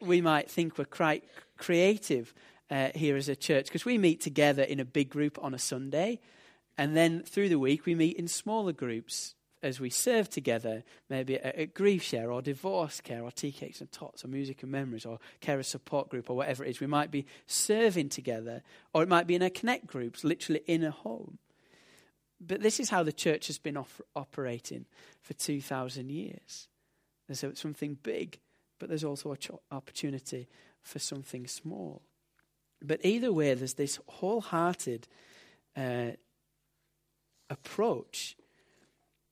We 0.01 0.21
might 0.21 0.51
think 0.51 0.79
we're 0.79 0.85
quite 0.85 1.25
creative 1.57 2.33
uh, 2.71 2.91
here 2.95 3.17
as 3.17 3.29
a 3.29 3.37
church 3.37 3.67
because 3.67 3.85
we 3.85 3.99
meet 3.99 4.21
together 4.21 4.63
in 4.63 4.81
a 4.81 4.85
big 4.85 5.11
group 5.11 5.39
on 5.43 5.55
a 5.55 5.59
Sunday, 5.59 6.21
and 6.79 6.97
then 6.97 7.23
through 7.25 7.49
the 7.49 7.59
week 7.59 7.87
we 7.87 7.95
meet 7.95 8.17
in 8.17 8.29
smaller 8.29 8.73
groups 8.73 9.35
as 9.63 9.79
we 9.79 9.91
serve 9.91 10.29
together, 10.29 10.83
maybe 11.09 11.39
at, 11.39 11.55
at 11.57 11.75
grief 11.75 12.03
share 12.03 12.33
or 12.33 12.41
divorce 12.43 13.01
care 13.01 13.23
or 13.23 13.31
tea 13.31 13.53
cakes 13.53 13.81
and 13.81 13.93
tots 13.93 14.25
or 14.25 14.29
music 14.29 14.63
and 14.63 14.73
memories 14.73 15.05
or 15.05 15.19
care 15.41 15.63
support 15.63 16.09
group 16.09 16.31
or 16.31 16.37
whatever 16.37 16.65
it 16.65 16.71
is. 16.71 16.81
We 16.81 16.87
might 16.87 17.11
be 17.11 17.27
serving 17.47 18.09
together, 18.09 18.63
or 18.95 19.03
it 19.03 19.09
might 19.09 19.27
be 19.27 19.35
in 19.35 19.43
a 19.43 19.51
connect 19.51 19.87
groups, 19.87 20.25
literally 20.25 20.63
in 20.67 20.83
a 20.83 20.91
home. 20.91 21.39
But 22.41 22.63
this 22.63 22.81
is 22.81 22.89
how 22.89 23.03
the 23.03 23.13
church 23.13 23.49
has 23.49 23.59
been 23.59 23.77
off- 23.77 24.01
operating 24.17 24.87
for 25.21 25.35
2,000 25.35 26.11
years. 26.11 26.69
There's 27.29 27.45
something 27.59 27.99
big, 28.03 28.41
but 28.79 28.89
there's 28.89 29.05
also 29.05 29.33
an 29.33 29.39
opportunity 29.71 30.49
for 30.83 30.99
something 30.99 31.47
small. 31.47 32.03
But 32.83 33.05
either 33.05 33.33
way, 33.33 33.53
there's 33.53 33.75
this 33.75 33.99
wholehearted 34.09 35.07
uh, 35.77 36.13
approach 37.51 38.37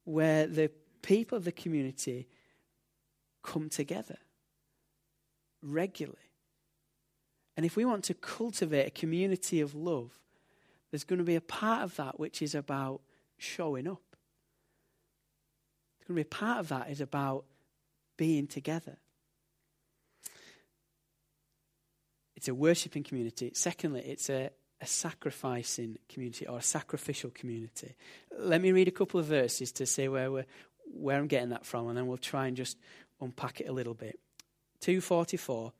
where 0.08 0.46
the 0.46 0.70
people 1.02 1.36
of 1.36 1.44
the 1.44 1.52
community 1.52 2.26
come 3.42 3.68
together 3.68 4.16
regularly. 5.62 6.16
And 7.56 7.66
if 7.66 7.76
we 7.76 7.84
want 7.84 8.04
to 8.04 8.14
cultivate 8.14 8.86
a 8.86 8.90
community 8.90 9.60
of 9.60 9.74
love, 9.74 10.18
there's 10.90 11.04
going 11.04 11.18
to 11.18 11.24
be 11.24 11.36
a 11.36 11.42
part 11.42 11.82
of 11.82 11.96
that 11.96 12.18
which 12.18 12.40
is 12.40 12.54
about 12.54 13.02
showing 13.36 13.86
up. 13.86 14.02
There's 15.98 16.08
going 16.08 16.16
to 16.16 16.24
be 16.24 16.34
a 16.34 16.36
part 16.36 16.60
of 16.60 16.68
that 16.68 16.90
is 16.90 17.02
about 17.02 17.44
being 18.16 18.46
together. 18.46 18.96
It's 22.34 22.48
a 22.48 22.54
worshipping 22.54 23.02
community. 23.02 23.50
Secondly, 23.54 24.00
it's 24.06 24.30
a, 24.30 24.50
a 24.80 24.86
sacrificing 24.86 25.98
community 26.08 26.46
or 26.46 26.58
a 26.58 26.62
sacrificial 26.62 27.30
community. 27.30 27.94
Let 28.38 28.60
me 28.60 28.72
read 28.72 28.88
a 28.88 28.92
couple 28.92 29.18
of 29.18 29.26
verses 29.26 29.72
to 29.72 29.86
say 29.86 30.08
where, 30.08 30.30
we're, 30.30 30.46
where 30.92 31.18
I'm 31.18 31.26
getting 31.26 31.50
that 31.50 31.66
from, 31.66 31.88
and 31.88 31.96
then 31.96 32.06
we'll 32.06 32.16
try 32.16 32.46
and 32.46 32.56
just 32.56 32.78
unpack 33.20 33.60
it 33.60 33.68
a 33.68 33.72
little 33.72 33.94
bit. 33.94 34.18
244. 34.80 35.72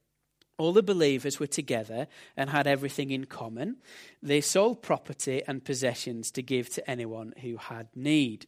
All 0.59 0.73
the 0.73 0.83
believers 0.83 1.39
were 1.39 1.47
together 1.47 2.09
and 2.37 2.51
had 2.51 2.67
everything 2.67 3.13
in 3.13 3.27
common. 3.27 3.77
They 4.21 4.41
sold 4.41 4.83
property 4.83 5.43
and 5.47 5.65
possessions 5.65 6.33
to 6.33 6.43
give 6.43 6.69
to 6.71 6.91
anyone 6.91 7.33
who 7.41 7.57
had 7.57 7.89
need. 7.95 8.47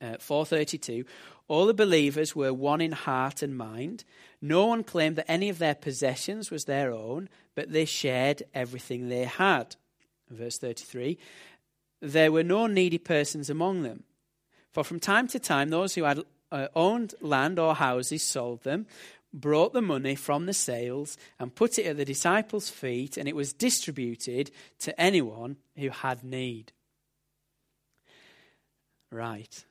Uh, 0.00 0.16
432 0.18 1.04
all 1.48 1.66
the 1.66 1.74
believers 1.74 2.36
were 2.36 2.52
one 2.52 2.80
in 2.80 2.92
heart 2.92 3.42
and 3.42 3.56
mind 3.56 4.04
no 4.40 4.66
one 4.66 4.84
claimed 4.84 5.16
that 5.16 5.30
any 5.30 5.48
of 5.48 5.58
their 5.58 5.74
possessions 5.74 6.50
was 6.50 6.64
their 6.64 6.92
own 6.92 7.28
but 7.54 7.72
they 7.72 7.84
shared 7.84 8.42
everything 8.54 9.08
they 9.08 9.24
had 9.24 9.76
verse 10.30 10.58
33 10.58 11.18
there 12.00 12.32
were 12.32 12.42
no 12.42 12.66
needy 12.66 12.98
persons 12.98 13.50
among 13.50 13.82
them 13.82 14.04
for 14.70 14.84
from 14.84 15.00
time 15.00 15.26
to 15.28 15.38
time 15.38 15.70
those 15.70 15.94
who 15.94 16.04
had 16.04 16.20
uh, 16.50 16.68
owned 16.74 17.14
land 17.20 17.58
or 17.58 17.74
houses 17.74 18.22
sold 18.22 18.62
them 18.62 18.86
brought 19.32 19.72
the 19.72 19.82
money 19.82 20.14
from 20.14 20.46
the 20.46 20.52
sales 20.52 21.16
and 21.38 21.54
put 21.54 21.78
it 21.78 21.86
at 21.86 21.96
the 21.96 22.04
disciples' 22.04 22.68
feet, 22.68 23.16
and 23.16 23.28
it 23.28 23.36
was 23.36 23.52
distributed 23.52 24.50
to 24.80 24.98
anyone 25.00 25.56
who 25.76 25.88
had 25.88 26.22
need. 26.22 26.72
Right. 29.10 29.64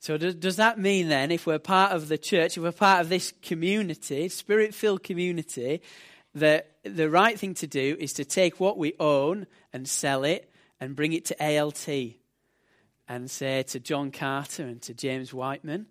So, 0.00 0.16
does, 0.16 0.34
does 0.34 0.56
that 0.56 0.78
mean 0.78 1.08
then, 1.08 1.30
if 1.30 1.46
we're 1.46 1.58
part 1.58 1.92
of 1.92 2.08
the 2.08 2.18
church, 2.18 2.56
if 2.56 2.62
we're 2.62 2.72
part 2.72 3.00
of 3.00 3.08
this 3.08 3.32
community, 3.42 4.28
spirit 4.28 4.74
filled 4.74 5.02
community, 5.02 5.80
that 6.34 6.76
the 6.84 7.08
right 7.08 7.38
thing 7.38 7.54
to 7.54 7.66
do 7.66 7.96
is 7.98 8.12
to 8.14 8.24
take 8.24 8.60
what 8.60 8.76
we 8.76 8.94
own 9.00 9.46
and 9.72 9.88
sell 9.88 10.22
it 10.24 10.50
and 10.78 10.94
bring 10.94 11.12
it 11.12 11.24
to 11.24 11.58
ALT 11.58 11.88
and 13.08 13.30
say 13.30 13.62
to 13.62 13.80
John 13.80 14.10
Carter 14.10 14.64
and 14.64 14.82
to 14.82 14.94
James 14.94 15.32
Whiteman, 15.32 15.86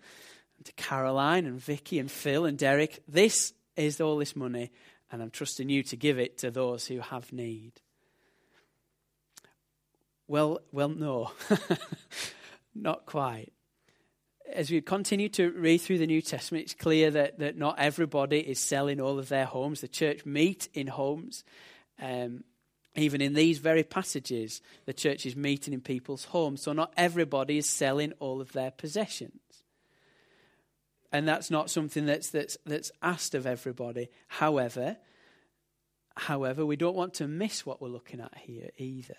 and 0.57 0.65
to 0.65 0.71
Caroline 0.73 1.45
and 1.45 1.59
Vicky 1.59 1.99
and 1.99 2.11
Phil 2.11 2.45
and 2.45 2.57
Derek, 2.57 3.01
this 3.07 3.53
is 3.75 3.99
all 3.99 4.17
this 4.17 4.35
money, 4.35 4.71
and 5.11 5.21
I'm 5.21 5.31
trusting 5.31 5.69
you 5.69 5.83
to 5.83 5.95
give 5.95 6.19
it 6.19 6.37
to 6.39 6.51
those 6.51 6.85
who 6.87 6.99
have 6.99 7.31
need. 7.33 7.73
Well, 10.27 10.59
well, 10.71 10.89
no, 10.89 11.31
not 12.75 13.05
quite. 13.05 13.53
As 14.53 14.69
we 14.69 14.79
continue 14.81 15.29
to 15.29 15.51
read 15.51 15.79
through 15.79 15.97
the 15.97 16.07
New 16.07 16.21
Testament, 16.21 16.63
it's 16.63 16.73
clear 16.73 17.11
that, 17.11 17.39
that 17.39 17.57
not 17.57 17.79
everybody 17.79 18.39
is 18.39 18.59
selling 18.59 19.01
all 19.01 19.19
of 19.19 19.29
their 19.29 19.45
homes. 19.45 19.81
The 19.81 19.87
church 19.87 20.25
meet 20.25 20.69
in 20.73 20.87
homes. 20.87 21.43
Um, 22.01 22.43
even 22.95 23.19
in 23.21 23.33
these 23.33 23.57
very 23.57 23.83
passages, 23.83 24.61
the 24.85 24.93
church 24.93 25.25
is 25.25 25.35
meeting 25.35 25.73
in 25.73 25.81
people's 25.81 26.25
homes. 26.25 26.61
So 26.61 26.71
not 26.71 26.93
everybody 26.95 27.57
is 27.57 27.67
selling 27.67 28.13
all 28.19 28.39
of 28.39 28.53
their 28.53 28.71
possessions 28.71 29.41
and 31.15 31.25
that's 31.25 31.49
not 31.49 31.69
something 31.69 32.05
that's, 32.05 32.29
that's, 32.29 32.57
that's 32.65 32.91
asked 33.01 33.35
of 33.35 33.47
everybody. 33.47 34.09
However, 34.27 34.97
however, 36.17 36.65
we 36.65 36.75
don't 36.75 36.95
want 36.95 37.13
to 37.15 37.27
miss 37.27 37.65
what 37.65 37.81
we're 37.81 37.87
looking 37.87 38.19
at 38.19 38.37
here 38.37 38.69
either. 38.77 39.15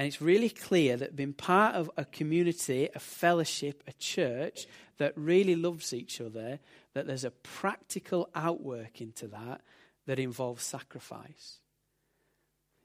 And 0.00 0.06
it's 0.06 0.22
really 0.22 0.48
clear 0.48 0.96
that 0.96 1.14
being 1.14 1.34
part 1.34 1.74
of 1.74 1.90
a 1.98 2.06
community, 2.06 2.88
a 2.94 2.98
fellowship, 2.98 3.82
a 3.86 3.92
church 3.92 4.66
that 4.96 5.12
really 5.14 5.54
loves 5.54 5.92
each 5.92 6.22
other, 6.22 6.58
that 6.94 7.06
there's 7.06 7.24
a 7.24 7.30
practical 7.30 8.30
outwork 8.34 9.02
into 9.02 9.28
that 9.28 9.60
that 10.06 10.18
involves 10.18 10.64
sacrifice. 10.64 11.58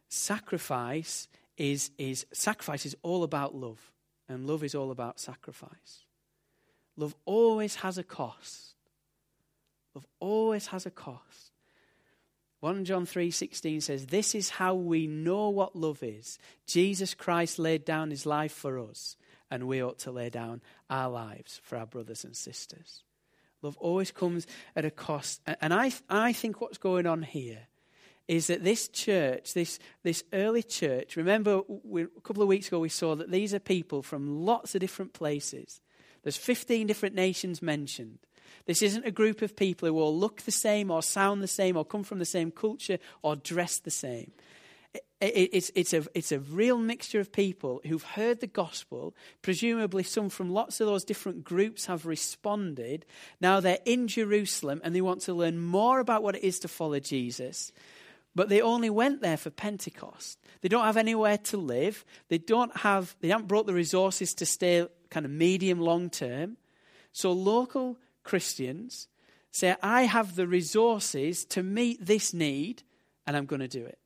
Sacrifice 0.10 1.30
is, 1.56 1.90
is 1.98 2.26
sacrifice 2.34 2.86
is 2.86 2.98
all 3.02 3.24
about 3.24 3.56
love, 3.56 3.94
and 4.28 4.46
love 4.46 4.62
is 4.62 4.76
all 4.76 4.92
about 4.92 5.18
sacrifice. 5.18 6.04
Love 6.98 7.16
always 7.24 7.76
has 7.76 7.98
a 7.98 8.04
cost. 8.04 8.76
Love 9.94 10.06
always 10.20 10.68
has 10.68 10.86
a 10.86 10.92
cost. 10.92 11.54
1 12.66 12.84
John 12.84 13.06
3:16 13.06 13.80
says, 13.80 14.08
"This 14.08 14.34
is 14.34 14.50
how 14.50 14.74
we 14.74 15.06
know 15.06 15.50
what 15.50 15.76
love 15.76 16.02
is. 16.02 16.40
Jesus 16.66 17.14
Christ 17.14 17.60
laid 17.60 17.86
down 17.86 18.10
his 18.10 18.26
life 18.26 18.52
for 18.52 18.80
us, 18.80 19.18
and 19.52 19.68
we 19.68 19.84
ought 19.84 20.00
to 20.00 20.12
lay 20.12 20.32
down 20.32 20.64
our 20.90 21.08
lives 21.08 21.62
for 21.62 21.78
our 21.78 21.86
brothers 21.86 22.26
and 22.26 22.36
sisters." 22.36 23.04
Love 23.62 23.78
always 23.78 24.10
comes 24.10 24.48
at 24.76 24.84
a 24.84 24.90
cost. 24.90 25.42
And 25.62 25.76
I, 25.76 25.94
I 26.10 26.34
think 26.34 26.60
what's 26.60 26.80
going 26.80 27.06
on 27.06 27.22
here 27.22 27.68
is 28.28 28.48
that 28.48 28.64
this 28.64 28.88
church, 28.88 29.54
this, 29.54 29.78
this 30.02 30.24
early 30.34 30.64
church, 30.64 31.16
remember 31.18 31.62
we, 31.68 32.06
a 32.06 32.22
couple 32.24 32.42
of 32.42 32.50
weeks 32.50 32.70
ago 32.70 32.80
we 32.80 32.90
saw 32.90 33.14
that 33.16 33.30
these 33.30 33.54
are 33.54 33.60
people 33.60 34.02
from 34.02 34.44
lots 34.44 34.74
of 34.74 34.82
different 34.82 35.14
places. 35.14 35.82
There's 36.24 36.36
15 36.36 36.88
different 36.88 37.14
nations 37.14 37.62
mentioned. 37.62 38.18
This 38.66 38.82
isn't 38.82 39.06
a 39.06 39.12
group 39.12 39.42
of 39.42 39.56
people 39.56 39.88
who 39.88 40.00
all 40.00 40.18
look 40.18 40.42
the 40.42 40.52
same 40.52 40.92
or 40.92 41.02
sound 41.02 41.42
the 41.42 41.48
same 41.48 41.78
or 41.78 41.86
come 41.86 42.04
from 42.04 42.20
the 42.20 42.26
same 42.26 42.52
culture 42.52 43.00
or 43.22 43.36
dress 43.36 43.80
the 43.80 43.92
same. 43.92 44.32
It's, 45.22 45.72
it's, 45.76 45.94
a, 45.94 46.06
it's 46.14 46.32
a 46.32 46.40
real 46.40 46.78
mixture 46.78 47.20
of 47.20 47.32
people 47.32 47.82
who've 47.86 48.04
heard 48.04 48.42
the 48.42 48.48
gospel. 48.48 49.16
Presumably, 49.42 50.04
some 50.04 50.30
from 50.30 50.52
lots 50.52 50.82
of 50.82 50.88
those 50.88 51.04
different 51.04 51.44
groups 51.44 51.86
have 51.86 52.06
responded. 52.06 53.06
Now 53.40 53.60
they're 53.60 53.80
in 53.86 54.08
Jerusalem 54.08 54.82
and 54.84 54.94
they 54.94 55.02
want 55.02 55.22
to 55.22 55.34
learn 55.34 55.58
more 55.58 56.00
about 56.00 56.22
what 56.22 56.36
it 56.36 56.44
is 56.44 56.60
to 56.60 56.68
follow 56.68 57.00
Jesus. 57.00 57.72
But 58.36 58.50
they 58.50 58.62
only 58.62 58.90
went 58.90 59.22
there 59.22 59.38
for 59.38 59.50
Pentecost. 59.50 60.38
They 60.62 60.68
don't 60.68 60.84
have 60.84 60.98
anywhere 60.98 61.38
to 61.38 61.58
live. 61.58 62.04
They 62.28 62.38
don't 62.38 62.76
have, 62.78 63.16
they 63.22 63.30
haven't 63.30 63.48
brought 63.48 63.66
the 63.66 63.74
resources 63.74 64.34
to 64.36 64.46
stay 64.46 64.86
kind 65.10 65.26
of 65.26 65.32
medium 65.32 65.80
long 65.80 66.10
term. 66.10 66.58
So 67.14 67.32
local 67.32 67.98
Christians 68.26 69.08
say, 69.52 69.78
I 69.82 70.02
have 70.04 70.36
the 70.36 70.48
resources 70.48 71.46
to 71.46 71.64
meet 71.64 72.06
this 72.06 72.34
need, 72.34 72.84
and 73.26 73.38
I'm 73.38 73.46
going 73.46 73.62
to 73.62 73.70
do 73.70 73.86
it. 73.86 73.98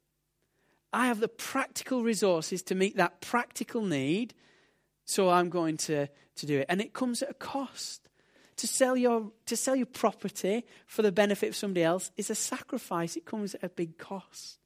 I 0.93 1.07
have 1.07 1.19
the 1.19 1.27
practical 1.27 2.03
resources 2.03 2.61
to 2.63 2.75
meet 2.75 2.97
that 2.97 3.21
practical 3.21 3.83
need, 3.83 4.35
so 5.05 5.29
I'm 5.29 5.49
going 5.49 5.77
to, 5.77 6.07
to 6.35 6.45
do 6.45 6.59
it. 6.59 6.67
And 6.69 6.81
it 6.81 6.93
comes 6.93 7.23
at 7.23 7.31
a 7.31 7.33
cost. 7.33 8.05
To 8.57 8.67
sell, 8.67 8.97
your, 8.97 9.31
to 9.45 9.55
sell 9.55 9.73
your 9.73 9.85
property 9.85 10.65
for 10.85 11.01
the 11.01 11.13
benefit 11.13 11.47
of 11.47 11.55
somebody 11.55 11.81
else 11.81 12.11
is 12.17 12.29
a 12.29 12.35
sacrifice. 12.35 13.15
It 13.15 13.25
comes 13.25 13.55
at 13.55 13.63
a 13.63 13.69
big 13.69 13.97
cost. 13.97 14.59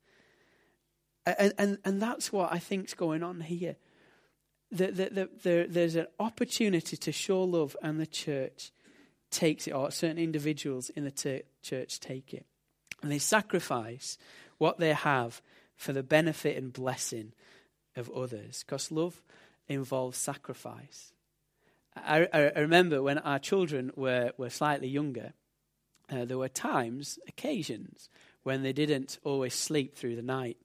And, 1.28 1.54
and, 1.60 1.78
and 1.86 2.02
that's 2.02 2.34
what 2.34 2.52
I 2.52 2.58
think 2.58 2.88
is 2.88 2.96
going 2.96 3.22
on 3.22 3.42
here 3.42 3.76
that, 4.74 4.96
that 4.96 5.44
there, 5.44 5.68
there's 5.68 5.96
an 5.96 6.08
opportunity 6.20 6.98
to 6.98 7.12
show 7.12 7.44
love, 7.44 7.78
and 7.82 8.00
the 8.00 8.08
church 8.08 8.72
takes 9.34 9.68
it, 9.68 9.72
or 9.72 9.92
certain 9.92 10.18
individuals 10.18 10.90
in 10.90 11.04
the 11.04 11.12
ter- 11.12 11.42
church 11.62 12.00
take 12.00 12.34
it. 12.34 12.46
And 13.02 13.12
they 13.12 13.20
sacrifice 13.20 14.18
what 14.58 14.80
they 14.80 14.94
have 14.94 15.42
for 15.76 15.92
the 15.92 16.04
benefit 16.04 16.58
and 16.58 16.72
blessing 16.72 17.34
of 17.96 18.10
others. 18.12 18.64
Because 18.66 18.92
love 18.92 19.22
involves 19.68 20.18
sacrifice. 20.18 21.12
I, 21.96 22.28
I, 22.34 22.52
I, 22.56 22.60
remember 22.60 23.04
when 23.04 23.20
our 23.20 23.40
children 23.40 23.92
were, 23.96 24.32
were 24.38 24.50
slightly 24.50 24.88
younger, 24.88 25.34
uh, 26.10 26.26
there 26.26 26.38
were 26.38 26.50
times, 26.50 27.20
occasions, 27.28 28.10
when 28.44 28.64
they 28.64 28.74
didn't 28.74 29.20
always 29.24 29.54
sleep 29.54 29.96
through 29.96 30.16
the 30.16 30.22
night 30.22 30.58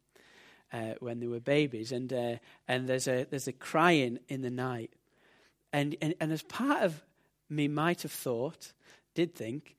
uh, 0.72 0.94
when 1.00 1.20
they 1.20 1.26
were 1.26 1.40
babies, 1.40 1.92
and 1.92 2.12
uh, 2.12 2.36
and 2.66 2.88
there's 2.88 3.08
a 3.08 3.24
there's 3.24 3.48
a 3.48 3.52
crying 3.52 4.18
in 4.28 4.42
the 4.42 4.50
night, 4.50 4.92
and 5.72 5.96
and, 6.02 6.14
and 6.20 6.32
as 6.32 6.42
part 6.42 6.82
of 6.82 7.02
me 7.48 7.68
might 7.68 8.02
have 8.02 8.12
thought, 8.12 8.72
did 9.14 9.34
think. 9.34 9.74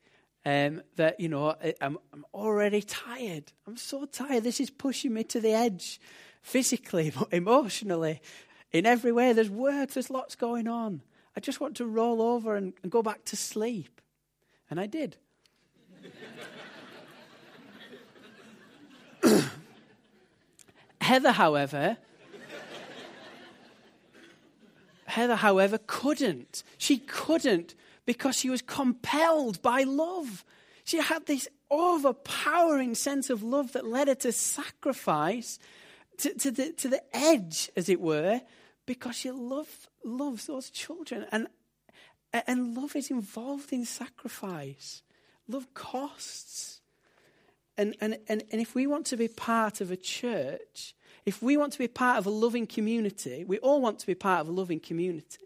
Um, 0.45 0.82
that 0.95 1.19
you 1.19 1.27
know 1.27 1.53
I'm, 1.82 1.97
I'm 2.13 2.25
already 2.34 2.82
tired. 2.82 3.51
I'm 3.67 3.75
so 3.75 4.05
tired. 4.05 4.43
This 4.43 4.62
is 4.62 4.69
pushing 4.69 5.13
me 5.13 5.25
to 5.25 5.41
the 5.41 5.51
edge, 5.51 5.99
physically, 6.41 7.12
emotionally, 7.32 8.21
in 8.71 8.86
every 8.86 9.12
way. 9.12 9.34
There's 9.34 9.49
work. 9.49 9.91
There's 9.91 10.10
lots 10.10 10.36
going 10.36 10.67
on. 10.67 11.01
I 11.36 11.41
just 11.41 11.60
want 11.60 11.75
to 11.77 11.86
roll 11.86 12.21
over 12.21 12.55
and, 12.55 12.73
and 12.84 12.91
go 12.91 13.03
back 13.03 13.25
to 13.25 13.36
sleep, 13.36 14.01
and 14.69 14.79
I 14.79 14.86
did. 14.86 15.17
Heather, 21.01 21.34
however, 21.34 21.97
Heather, 25.10 25.36
however, 25.36 25.80
couldn't. 25.86 26.63
She 26.78 26.98
couldn't 26.98 27.76
because 28.06 28.38
she 28.38 28.50
was 28.50 28.62
compelled 28.62 29.62
by 29.62 29.84
love. 29.84 30.43
She 30.84 30.98
had 30.98 31.26
this 31.26 31.48
overpowering 31.69 32.95
sense 32.95 33.30
of 33.30 33.43
love 33.43 33.74
that 33.74 33.86
led 33.86 34.08
her 34.08 34.15
to 34.15 34.32
sacrifice 34.32 35.60
to, 36.17 36.34
to, 36.34 36.52
the, 36.52 36.74
to 36.74 36.88
the 36.88 37.02
edge, 37.15 37.69
as 37.76 37.89
it 37.89 38.02
were, 38.02 38.41
because 38.86 39.15
she 39.15 39.32
loved, 39.32 39.88
loves 40.04 40.48
those 40.48 40.69
children. 40.69 41.26
And, 41.32 41.48
and 42.48 42.76
love 42.76 42.95
is 42.95 43.12
involved 43.12 43.72
in 43.72 43.86
sacrifice, 43.86 45.04
love 45.48 45.74
costs. 45.74 46.82
and, 47.78 47.95
and, 48.02 48.17
and, 48.28 48.43
and 48.52 48.62
if 48.62 48.76
we 48.76 48.88
want 48.88 49.06
to 49.08 49.17
be 49.17 49.28
part 49.28 49.82
of 49.82 49.91
a 49.91 49.98
church, 49.98 50.93
if 51.25 51.41
we 51.41 51.58
want 51.58 51.73
to 51.73 51.79
be 51.79 51.88
part 51.88 52.17
of 52.17 52.25
a 52.25 52.29
loving 52.29 52.67
community, 52.67 53.43
we 53.45 53.58
all 53.60 53.82
want 53.82 53.99
to 53.99 54.08
be 54.08 54.15
part 54.15 54.41
of 54.41 54.47
a 54.47 54.51
loving 54.51 54.79
community. 54.79 55.45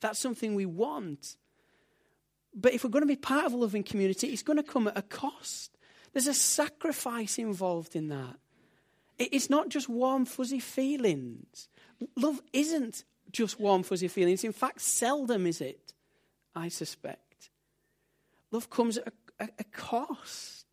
That's 0.00 0.18
something 0.18 0.54
we 0.54 0.66
want. 0.66 1.36
But 2.54 2.74
if 2.74 2.84
we're 2.84 2.90
going 2.90 3.02
to 3.02 3.06
be 3.06 3.16
part 3.16 3.46
of 3.46 3.52
a 3.52 3.56
loving 3.56 3.82
community, 3.82 4.28
it's 4.28 4.42
going 4.42 4.58
to 4.58 4.62
come 4.62 4.88
at 4.88 4.98
a 4.98 5.02
cost. 5.02 5.76
There's 6.12 6.26
a 6.26 6.34
sacrifice 6.34 7.38
involved 7.38 7.96
in 7.96 8.08
that. 8.08 8.36
It's 9.18 9.50
not 9.50 9.68
just 9.68 9.88
warm, 9.88 10.24
fuzzy 10.24 10.60
feelings. 10.60 11.68
Love 12.16 12.40
isn't 12.52 13.04
just 13.32 13.58
warm, 13.60 13.82
fuzzy 13.82 14.08
feelings. 14.08 14.44
In 14.44 14.52
fact, 14.52 14.80
seldom 14.80 15.46
is 15.46 15.60
it, 15.60 15.92
I 16.54 16.68
suspect. 16.68 17.50
Love 18.50 18.70
comes 18.70 18.98
at 18.98 19.12
a, 19.40 19.48
a 19.58 19.64
cost. 19.64 20.66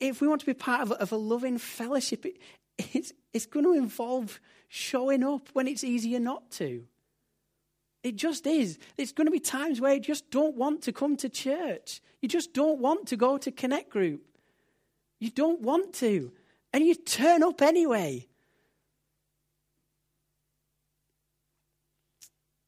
If 0.00 0.20
we 0.20 0.28
want 0.28 0.40
to 0.40 0.46
be 0.46 0.54
part 0.54 0.82
of 0.82 0.92
a, 0.92 0.94
of 0.94 1.12
a 1.12 1.16
loving 1.16 1.58
fellowship, 1.58 2.26
it, 2.26 2.36
it's, 2.92 3.12
it's 3.32 3.46
going 3.46 3.64
to 3.64 3.72
involve 3.72 4.40
showing 4.68 5.22
up 5.22 5.48
when 5.52 5.68
it's 5.68 5.84
easier 5.84 6.20
not 6.20 6.50
to. 6.52 6.84
It 8.02 8.16
just 8.16 8.46
is. 8.46 8.78
There's 8.96 9.12
going 9.12 9.26
to 9.26 9.30
be 9.30 9.38
times 9.38 9.80
where 9.80 9.94
you 9.94 10.00
just 10.00 10.30
don't 10.30 10.56
want 10.56 10.82
to 10.82 10.92
come 10.92 11.16
to 11.18 11.28
church. 11.28 12.00
You 12.20 12.28
just 12.28 12.52
don't 12.52 12.80
want 12.80 13.06
to 13.08 13.16
go 13.16 13.38
to 13.38 13.50
Connect 13.52 13.90
Group. 13.90 14.22
You 15.20 15.30
don't 15.30 15.60
want 15.60 15.92
to. 15.94 16.32
And 16.72 16.84
you 16.84 16.94
turn 16.94 17.42
up 17.42 17.62
anyway. 17.62 18.26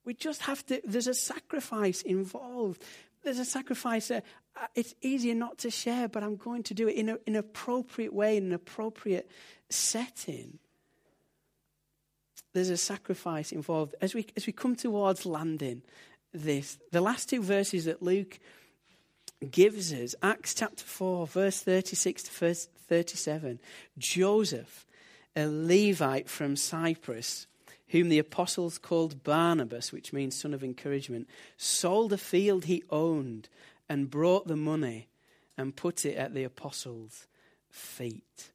We 0.05 0.15
just 0.15 0.43
have 0.43 0.65
to, 0.67 0.81
there's 0.85 1.07
a 1.07 1.15
sacrifice 1.15 2.03
involved. 2.03 2.85
There's 3.25 3.39
a 3.39 3.45
sacrifice. 3.45 4.11
Uh, 4.11 4.21
Uh, 4.57 4.67
it's 4.75 4.95
easier 5.03 5.35
not 5.35 5.59
to 5.59 5.71
share, 5.71 6.09
but 6.09 6.23
I'm 6.23 6.37
going 6.37 6.63
to 6.65 6.75
do 6.75 6.89
it 6.89 6.97
in, 6.97 7.19
an 7.27 7.37
appropriate 7.37 8.13
way, 8.13 8.37
in 8.37 8.47
an 8.47 8.53
appropriate 8.53 9.29
setting. 9.69 10.59
There's 12.53 12.71
a 12.71 12.77
sacrifice 12.77 13.51
involved. 13.51 13.97
As 14.01 14.15
we, 14.15 14.27
as 14.37 14.47
we 14.47 14.53
come 14.53 14.77
towards 14.77 15.27
landing 15.27 15.83
this, 16.33 16.79
the 16.93 17.01
last 17.01 17.29
two 17.29 17.43
verses 17.43 17.87
that 17.87 18.03
Luke 18.03 18.39
gives 19.51 19.93
us, 19.93 20.15
Acts 20.23 20.55
chapter 20.55 20.85
4, 20.85 21.27
verse 21.27 21.61
36 21.61 22.23
to 22.25 22.31
verse 22.31 22.69
37, 22.89 23.59
Joseph, 23.99 24.87
a 25.35 25.47
Levite 25.47 26.29
from 26.29 26.55
Cyprus, 26.55 27.49
whom 27.89 28.09
the 28.09 28.19
apostles 28.21 28.79
called 28.79 29.25
Barnabas, 29.25 29.93
which 29.93 30.13
means 30.13 30.37
son 30.37 30.55
of 30.55 30.63
encouragement, 30.63 31.29
sold 31.57 32.13
a 32.13 32.19
field 32.19 32.65
he 32.65 32.85
owned 32.91 33.49
and 33.89 34.11
brought 34.11 34.47
the 34.47 34.57
money 34.57 35.09
and 35.57 35.77
put 35.77 36.05
it 36.05 36.17
at 36.17 36.35
the 36.35 36.45
apostles' 36.45 37.27
feet. 37.71 38.53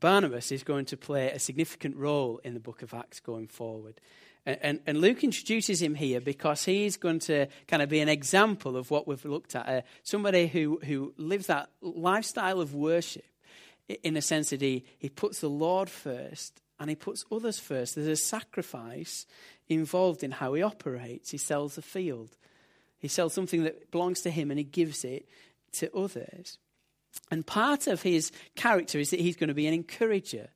Barnabas 0.00 0.52
is 0.52 0.62
going 0.62 0.84
to 0.86 0.96
play 0.96 1.30
a 1.30 1.38
significant 1.38 1.96
role 1.96 2.40
in 2.44 2.54
the 2.54 2.60
book 2.60 2.82
of 2.82 2.94
Acts 2.94 3.20
going 3.20 3.48
forward. 3.48 4.00
And, 4.46 4.58
and, 4.62 4.80
and, 4.86 5.00
Luke 5.00 5.24
introduces 5.24 5.82
him 5.82 5.94
here 5.94 6.20
because 6.20 6.64
he's 6.64 6.96
going 6.96 7.18
to 7.20 7.48
kind 7.66 7.82
of 7.82 7.88
be 7.88 8.00
an 8.00 8.08
example 8.08 8.76
of 8.76 8.90
what 8.90 9.08
we've 9.08 9.24
looked 9.24 9.56
at. 9.56 9.68
Uh, 9.68 9.82
somebody 10.04 10.46
who, 10.46 10.78
who 10.84 11.12
lives 11.16 11.48
that 11.48 11.68
lifestyle 11.82 12.60
of 12.60 12.74
worship 12.74 13.24
in 14.02 14.16
a 14.16 14.22
sense 14.22 14.50
that 14.50 14.60
he, 14.60 14.84
he 14.98 15.08
puts 15.08 15.40
the 15.40 15.50
Lord 15.50 15.90
first 15.90 16.60
and 16.78 16.88
he 16.88 16.96
puts 16.96 17.24
others 17.32 17.58
first. 17.58 17.94
There's 17.94 18.06
a 18.06 18.16
sacrifice 18.16 19.26
involved 19.68 20.22
in 20.22 20.30
how 20.30 20.54
he 20.54 20.62
operates. 20.62 21.30
He 21.30 21.38
sells 21.38 21.76
a 21.76 21.82
field, 21.82 22.36
he 22.98 23.08
sells 23.08 23.34
something 23.34 23.64
that 23.64 23.90
belongs 23.90 24.20
to 24.22 24.30
him 24.30 24.50
and 24.50 24.58
he 24.58 24.64
gives 24.64 25.04
it 25.04 25.28
to 25.72 25.94
others. 25.96 26.58
And 27.30 27.46
part 27.46 27.86
of 27.86 28.02
his 28.02 28.32
character 28.56 28.98
is 28.98 29.10
that 29.10 29.20
he's 29.20 29.36
going 29.36 29.48
to 29.48 29.54
be 29.54 29.66
an 29.66 29.74
encourager. 29.74 30.48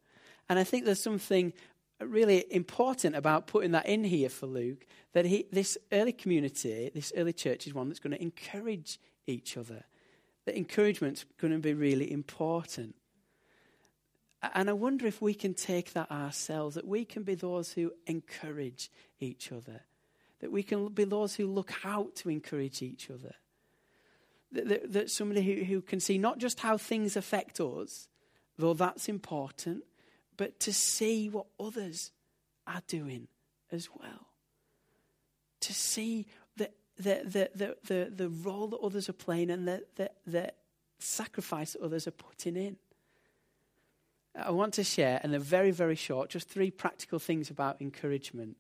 And 0.49 0.59
I 0.59 0.65
think 0.65 0.85
there's 0.85 1.03
something 1.03 1.53
really 2.01 2.45
important 2.51 3.15
about 3.15 3.47
putting 3.47 3.73
that 3.73 3.87
in 3.87 4.05
here 4.05 4.29
for 4.29 4.47
Luke 4.47 4.87
that 5.13 5.25
he, 5.25 5.47
this 5.53 5.79
early 5.93 6.13
community, 6.13 6.91
this 6.95 7.13
early 7.17 7.33
church, 7.33 7.67
is 7.67 7.75
one 7.75 7.89
that's 7.89 8.01
going 8.01 8.17
to 8.17 8.23
encourage 8.23 8.99
each 9.27 9.57
other. 9.57 9.85
That 10.47 10.57
encouragement's 10.57 11.25
going 11.39 11.53
to 11.53 11.59
be 11.59 11.75
really 11.75 12.11
important. 12.11 12.97
And 14.55 14.69
I 14.69 14.73
wonder 14.73 15.07
if 15.07 15.23
we 15.23 15.35
can 15.35 15.55
take 15.55 15.93
that 15.93 16.11
ourselves, 16.11 16.75
that 16.75 16.87
we 16.87 17.05
can 17.05 17.23
be 17.23 17.37
those 17.37 17.73
who 17.73 17.93
encourage 18.07 18.91
each 19.21 19.53
other, 19.53 19.83
that 20.43 20.53
we 20.53 20.63
can 20.63 20.89
be 20.89 21.05
those 21.05 21.37
who 21.37 21.47
look 21.47 21.73
out 21.85 22.17
to 22.17 22.29
encourage 22.29 22.83
each 22.83 23.09
other. 23.09 23.35
That, 24.51 24.69
that, 24.69 24.93
that 24.93 25.11
somebody 25.11 25.43
who, 25.43 25.65
who 25.65 25.81
can 25.81 26.01
see 26.01 26.19
not 26.19 26.39
just 26.39 26.61
how 26.61 26.77
things 26.77 27.17
affect 27.17 27.59
us, 27.61 28.09
though 28.59 28.75
that's 28.75 29.09
important, 29.09 29.85
but 30.37 30.61
to 30.61 30.73
see 30.73 31.31
what 31.31 31.47
others 31.59 32.11
are 32.67 32.83
doing 32.89 33.29
as 33.71 33.89
well. 33.99 34.27
To 35.61 35.73
see 35.73 36.27
the, 36.57 36.71
the, 36.99 37.23
the, 37.25 37.51
the, 37.55 37.77
the, 37.87 38.13
the 38.15 38.29
role 38.29 38.67
that 38.67 38.79
others 38.79 39.09
are 39.09 39.15
playing 39.15 39.51
and 39.51 39.67
the, 39.67 39.85
the, 39.95 40.11
the 40.27 40.53
sacrifice 40.99 41.75
that 41.75 41.83
others 41.83 42.09
are 42.09 42.13
putting 42.13 42.57
in. 42.57 42.77
I 44.35 44.51
want 44.51 44.75
to 44.75 44.85
share, 44.85 45.21
and 45.23 45.33
they're 45.33 45.41
very, 45.41 45.71
very 45.71 45.95
short, 45.95 46.31
just 46.31 46.49
three 46.49 46.71
practical 46.71 47.21
things 47.21 47.49
about 47.49 47.81
encouragement 47.81 48.57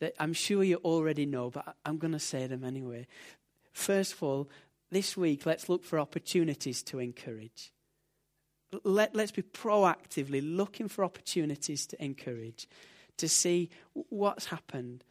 that 0.00 0.14
I'm 0.18 0.32
sure 0.32 0.62
you 0.62 0.76
already 0.76 1.26
know, 1.26 1.50
but 1.50 1.76
I'm 1.84 1.98
going 1.98 2.12
to 2.12 2.18
say 2.18 2.46
them 2.46 2.64
anyway. 2.64 3.06
First 3.72 4.14
of 4.14 4.22
all, 4.22 4.48
this 4.90 5.16
week, 5.16 5.46
let's 5.46 5.68
look 5.68 5.84
for 5.84 5.98
opportunities 5.98 6.82
to 6.84 6.98
encourage. 6.98 7.72
Let, 8.84 9.14
let's 9.14 9.32
be 9.32 9.42
proactively 9.42 10.40
looking 10.44 10.88
for 10.88 11.04
opportunities 11.04 11.86
to 11.86 12.04
encourage, 12.04 12.68
to 13.16 13.28
see 13.28 13.70
what's 13.92 14.46
happened, 14.46 15.04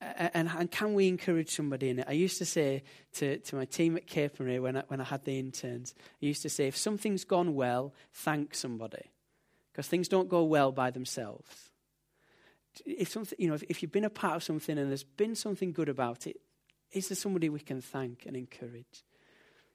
and, 0.00 0.48
and, 0.48 0.70
can 0.70 0.94
we 0.94 1.08
encourage 1.08 1.50
somebody 1.50 1.88
in 1.88 1.98
it? 1.98 2.06
I 2.08 2.12
used 2.12 2.38
to 2.38 2.44
say 2.44 2.84
to, 3.14 3.38
to 3.38 3.56
my 3.56 3.64
team 3.64 3.96
at 3.96 4.06
Capernwray 4.06 4.62
when 4.62 4.76
I, 4.76 4.82
when 4.86 5.00
I 5.00 5.04
had 5.04 5.24
the 5.24 5.38
interns, 5.38 5.92
I 6.22 6.26
used 6.26 6.42
to 6.42 6.48
say, 6.48 6.68
if 6.68 6.76
something's 6.76 7.24
gone 7.24 7.54
well, 7.54 7.92
thank 8.12 8.54
somebody 8.54 9.10
because 9.72 9.88
things 9.88 10.06
don't 10.06 10.28
go 10.28 10.44
well 10.44 10.70
by 10.70 10.90
themselves. 10.90 11.67
If, 12.86 13.10
something, 13.10 13.36
you 13.40 13.48
know, 13.48 13.54
if, 13.54 13.62
if 13.64 13.82
you've 13.82 13.92
been 13.92 14.04
a 14.04 14.10
part 14.10 14.36
of 14.36 14.42
something 14.42 14.78
and 14.78 14.90
there's 14.90 15.04
been 15.04 15.34
something 15.34 15.72
good 15.72 15.88
about 15.88 16.26
it, 16.26 16.40
is 16.92 17.08
there 17.08 17.16
somebody 17.16 17.48
we 17.48 17.60
can 17.60 17.80
thank 17.80 18.24
and 18.26 18.36
encourage? 18.36 19.04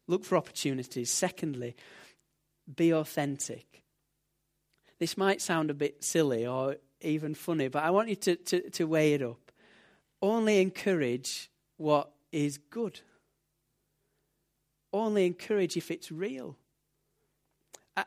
Look 0.07 0.25
for 0.25 0.37
opportunities. 0.37 1.11
Secondly, 1.11 1.75
be 2.75 2.93
authentic. 2.93 3.83
This 4.99 5.17
might 5.17 5.41
sound 5.41 5.69
a 5.69 5.73
bit 5.73 6.03
silly 6.03 6.45
or 6.45 6.77
even 7.01 7.35
funny, 7.35 7.67
but 7.67 7.83
I 7.83 7.91
want 7.91 8.09
you 8.09 8.15
to, 8.15 8.35
to, 8.35 8.69
to 8.71 8.85
weigh 8.85 9.13
it 9.13 9.21
up. 9.21 9.51
Only 10.21 10.61
encourage 10.61 11.49
what 11.77 12.11
is 12.31 12.57
good. 12.57 13.01
Only 14.91 15.25
encourage 15.25 15.75
if 15.75 15.91
it's 15.91 16.11
real 16.11 16.57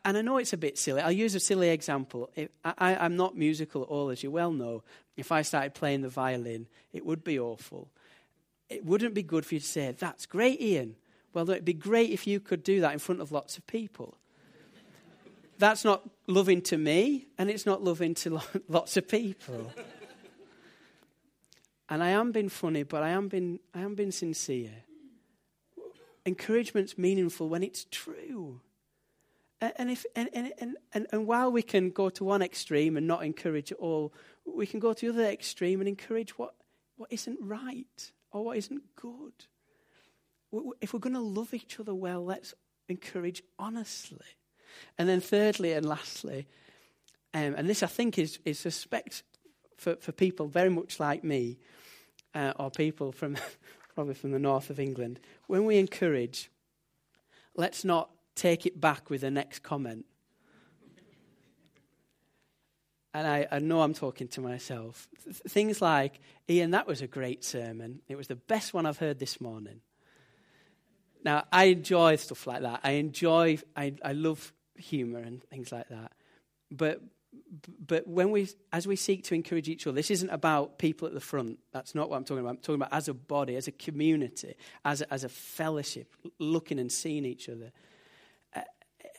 and 0.05 0.17
I 0.17 0.23
know 0.23 0.39
it's 0.39 0.53
a 0.53 0.57
bit 0.57 0.79
silly. 0.79 1.01
I'll 1.01 1.13
use 1.13 1.35
a 1.35 1.41
silly 1.41 1.69
example. 1.69 2.31
I, 2.65 3.07
am 3.07 3.17
not 3.17 3.37
musical 3.37 3.83
at 3.83 3.89
all, 3.89 4.11
as 4.11 4.23
you 4.23 4.31
well 4.31 4.53
know. 4.53 4.83
If 5.17 5.31
I 5.31 5.43
started 5.43 5.75
playing 5.75 6.03
the 6.03 6.09
violin, 6.09 6.67
it 6.93 7.07
would 7.07 7.23
be 7.23 7.39
awful. 7.39 7.89
It 8.69 8.85
wouldn't 8.85 9.15
be 9.15 9.23
good 9.23 9.47
for 9.47 9.55
you 9.55 9.61
to 9.61 9.67
say, 9.67 9.95
That's 9.97 10.27
great, 10.27 10.61
Ian. 10.61 10.97
Well, 11.33 11.49
it'd 11.51 11.65
be 11.65 11.73
great 11.73 12.11
if 12.11 12.27
you 12.27 12.41
could 12.41 12.65
do 12.65 12.81
that 12.81 12.95
in 12.95 12.99
front 12.99 13.21
of 13.21 13.31
lots 13.31 13.59
of 13.59 13.67
people. 13.67 14.17
That's 15.59 15.85
not 15.85 16.03
loving 16.27 16.63
to 16.63 16.77
me, 16.77 17.27
and 17.39 17.49
it's 17.49 17.65
not 17.65 17.83
loving 17.83 18.15
to 18.15 18.41
lots 18.69 18.97
of 18.97 19.09
people. 19.09 19.73
and 21.89 22.03
I 22.03 22.11
am 22.11 22.33
being 22.33 22.49
funny, 22.49 22.83
but 22.83 23.03
I 23.03 23.11
am 23.11 23.29
being, 23.29 23.61
I 23.75 23.81
am 23.83 23.95
being 23.95 24.11
sincere. 24.11 24.73
Encouragement's 26.25 26.99
meaningful 26.99 27.49
when 27.49 27.63
it's 27.63 27.87
true. 27.91 28.61
And, 29.61 29.91
if, 29.91 30.05
and, 30.15 30.29
and, 30.35 30.77
and, 30.93 31.07
and 31.11 31.27
while 31.27 31.51
we 31.51 31.63
can 31.63 31.91
go 31.91 32.11
to 32.11 32.25
one 32.25 32.43
extreme 32.43 32.97
and 32.97 33.07
not 33.07 33.25
encourage 33.25 33.73
at 33.73 33.79
all, 33.79 34.13
we 34.45 34.67
can 34.67 34.81
go 34.81 34.93
to 34.93 35.07
the 35.07 35.13
other 35.13 35.31
extreme 35.31 35.81
and 35.81 35.89
encourage 35.89 36.39
what, 36.39 36.55
what 36.97 37.11
isn't 37.11 37.39
right 37.41 38.13
or 38.33 38.45
what 38.45 38.59
isn't 38.59 38.83
good. 38.97 39.33
If 40.81 40.93
we're 40.93 41.01
going 41.01 41.15
to 41.15 41.21
love 41.21 41.55
each 41.55 41.81
other 41.81 41.95
well, 41.95 42.25
let's 42.25 42.55
encourage 42.89 43.43
honestly. 43.59 44.27
And 44.99 45.09
then, 45.09 45.21
thirdly 45.21 45.73
and 45.73 45.87
lastly, 45.87 46.47
um, 47.33 47.55
and 47.57 47.69
this 47.69 47.83
I 47.83 47.87
think 47.87 48.19
is, 48.19 48.39
is 48.45 48.59
suspect 48.59 49.23
for, 49.79 49.97
for 49.97 50.13
people 50.13 50.49
very 50.49 50.71
much 50.71 51.01
like 51.01 51.25
me, 51.25 51.59
uh, 52.35 52.53
or 52.59 52.71
people 52.71 53.11
from 53.11 53.37
probably 53.95 54.15
from 54.15 54.33
the 54.33 54.39
north 54.39 54.69
of 54.69 54.79
England, 54.79 55.19
when 55.47 55.65
we 55.65 55.79
encourage, 55.79 56.51
let's 57.57 57.85
not 57.85 58.11
take 58.37 58.67
it 58.67 58.81
back 58.81 59.11
with 59.11 59.23
the 59.23 59.31
next 59.31 59.65
comment. 59.65 60.07
And 63.13 63.27
I, 63.27 63.47
I 63.51 63.59
know 63.61 63.81
I'm 63.81 63.95
talking 63.95 64.29
to 64.29 64.43
myself. 64.43 65.09
Th- 65.25 65.37
things 65.37 65.81
like, 65.81 66.21
Ian, 66.51 66.73
that 66.73 66.87
was 66.87 67.01
a 67.01 67.07
great 67.07 67.43
sermon. 67.45 68.03
It 68.09 68.17
was 68.17 68.29
the 68.29 68.37
best 68.37 68.75
one 68.75 68.85
I've 68.85 68.99
heard 68.99 69.19
this 69.19 69.41
morning. 69.41 69.81
Now, 71.25 71.45
I 71.51 71.65
enjoy 71.65 72.17
stuff 72.17 72.47
like 72.47 72.61
that. 72.61 72.81
I 72.85 72.93
enjoy, 72.93 73.59
I, 73.75 73.95
I 74.05 74.13
love 74.13 74.53
humor 74.77 75.19
and 75.19 75.43
things 75.45 75.73
like 75.73 75.89
that. 75.89 76.13
But, 76.71 77.01
but 77.85 78.07
when 78.07 78.31
we, 78.33 78.51
as 78.71 78.87
we 78.87 78.97
seek 78.97 79.25
to 79.25 79.35
encourage 79.35 79.71
each 79.71 79.87
other, 79.87 79.95
this 79.95 80.11
isn't 80.11 80.31
about 80.31 80.79
people 80.79 81.09
at 81.09 81.15
the 81.15 81.21
front. 81.21 81.59
That's 81.73 81.95
not 81.95 82.11
what 82.11 82.19
I'm 82.19 82.25
talking 82.25 82.41
about. 82.41 82.51
I'm 82.51 82.57
talking 82.59 82.75
about 82.83 82.93
as 82.93 83.09
a 83.09 83.15
body, 83.15 83.57
as 83.57 83.67
a 83.67 83.73
community, 83.73 84.57
as 84.85 85.01
a, 85.01 85.11
as 85.11 85.25
a 85.25 85.31
fellowship, 85.31 86.15
looking 86.39 86.79
and 86.79 86.93
seeing 86.93 87.25
each 87.25 87.49
other. 87.49 87.73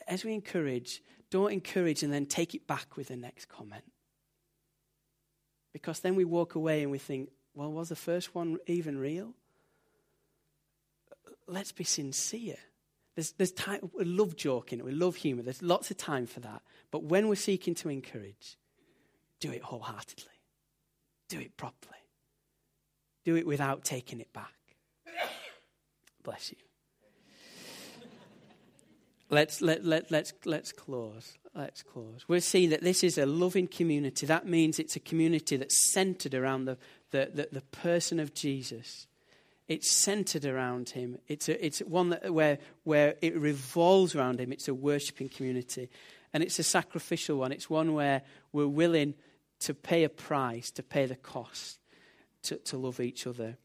As 0.08 0.24
we 0.24 0.32
encourage, 0.32 1.02
don't 1.30 1.52
encourage 1.52 2.02
and 2.02 2.12
then 2.12 2.24
take 2.26 2.54
it 2.54 2.66
back 2.66 2.96
with 2.96 3.08
the 3.08 3.16
next 3.16 3.46
comment. 3.46 3.84
Because 5.72 6.00
then 6.00 6.14
we 6.14 6.24
walk 6.24 6.54
away 6.54 6.82
and 6.82 6.90
we 6.90 6.98
think, 6.98 7.28
well, 7.54 7.70
was 7.70 7.90
the 7.90 7.96
first 7.96 8.34
one 8.34 8.56
even 8.66 8.98
real? 8.98 9.34
Let's 11.46 11.72
be 11.72 11.84
sincere. 11.84 12.56
There's, 13.14 13.32
there's 13.32 13.52
time, 13.52 13.90
we 13.96 14.04
love 14.04 14.36
joking, 14.36 14.82
we 14.82 14.92
love 14.92 15.16
humor, 15.16 15.42
there's 15.42 15.62
lots 15.62 15.90
of 15.90 15.96
time 15.96 16.26
for 16.26 16.40
that. 16.40 16.62
But 16.90 17.02
when 17.04 17.28
we're 17.28 17.34
seeking 17.34 17.74
to 17.76 17.88
encourage, 17.88 18.56
do 19.40 19.50
it 19.50 19.62
wholeheartedly, 19.62 20.40
do 21.28 21.40
it 21.40 21.56
properly, 21.56 21.98
do 23.24 23.34
it 23.36 23.46
without 23.46 23.84
taking 23.84 24.20
it 24.20 24.32
back. 24.32 24.54
Bless 26.22 26.52
you. 26.52 26.67
Let's, 29.30 29.60
let, 29.60 29.84
let, 29.84 30.10
let's, 30.10 30.32
let's 30.44 30.72
close. 30.72 31.36
Let's 31.54 31.82
close. 31.82 32.24
We're 32.28 32.40
seeing 32.40 32.70
that 32.70 32.82
this 32.82 33.02
is 33.02 33.18
a 33.18 33.26
loving 33.26 33.66
community. 33.66 34.26
That 34.26 34.46
means 34.46 34.78
it's 34.78 34.96
a 34.96 35.00
community 35.00 35.56
that's 35.56 35.76
centered 35.76 36.34
around 36.34 36.64
the, 36.64 36.78
the, 37.10 37.30
the, 37.34 37.48
the 37.52 37.60
person 37.60 38.20
of 38.20 38.32
Jesus. 38.32 39.06
It's 39.66 39.90
centered 39.90 40.46
around 40.46 40.90
him. 40.90 41.18
It's, 41.28 41.48
a, 41.48 41.64
it's 41.64 41.80
one 41.80 42.10
that, 42.10 42.32
where, 42.32 42.58
where 42.84 43.16
it 43.20 43.36
revolves 43.36 44.14
around 44.14 44.40
him. 44.40 44.52
It's 44.52 44.68
a 44.68 44.74
worshipping 44.74 45.28
community. 45.28 45.90
And 46.32 46.42
it's 46.42 46.58
a 46.58 46.62
sacrificial 46.62 47.38
one. 47.38 47.52
It's 47.52 47.68
one 47.68 47.92
where 47.92 48.22
we're 48.52 48.66
willing 48.66 49.14
to 49.60 49.74
pay 49.74 50.04
a 50.04 50.08
price, 50.08 50.70
to 50.70 50.82
pay 50.82 51.06
the 51.06 51.16
cost, 51.16 51.80
to, 52.44 52.56
to 52.56 52.78
love 52.78 53.00
each 53.00 53.26
other. 53.26 53.58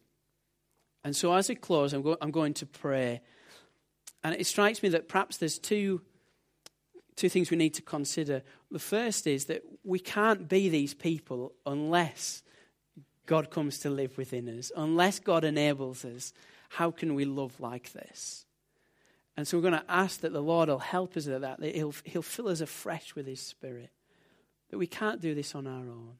And 1.03 1.15
so 1.15 1.33
as 1.33 1.47
we 1.47 1.55
close, 1.55 1.93
I'm, 1.93 2.01
go, 2.01 2.17
I'm 2.21 2.31
going 2.31 2.53
to 2.55 2.65
pray. 2.65 3.21
And 4.23 4.35
it 4.35 4.47
strikes 4.47 4.81
me 4.81 4.89
that 4.89 5.07
perhaps 5.07 5.37
there's 5.37 5.59
two, 5.59 6.01
two 7.15 7.29
things 7.29 7.51
we 7.51 7.57
need 7.57 7.73
to 7.75 7.81
consider. 7.81 8.43
The 8.71 8.79
first 8.79 9.27
is 9.27 9.45
that 9.45 9.63
we 9.83 9.99
can't 9.99 10.47
be 10.47 10.69
these 10.69 10.93
people 10.93 11.53
unless 11.65 12.43
God 13.25 13.49
comes 13.49 13.79
to 13.79 13.89
live 13.89 14.17
within 14.17 14.47
us. 14.47 14.71
Unless 14.75 15.19
God 15.19 15.43
enables 15.43 16.05
us, 16.05 16.33
how 16.69 16.91
can 16.91 17.15
we 17.15 17.25
love 17.25 17.59
like 17.59 17.91
this? 17.93 18.45
And 19.35 19.47
so 19.47 19.57
we're 19.57 19.69
going 19.69 19.73
to 19.73 19.91
ask 19.91 20.21
that 20.21 20.33
the 20.33 20.41
Lord 20.41 20.69
will 20.69 20.79
help 20.79 21.17
us 21.17 21.27
at 21.27 21.41
that, 21.41 21.59
that 21.59 21.75
he'll, 21.75 21.93
he'll 22.03 22.21
fill 22.21 22.49
us 22.49 22.61
afresh 22.61 23.15
with 23.15 23.25
His 23.25 23.41
Spirit, 23.41 23.89
that 24.69 24.77
we 24.77 24.87
can't 24.87 25.21
do 25.21 25.33
this 25.33 25.55
on 25.55 25.65
our 25.65 25.89
own. 25.89 26.13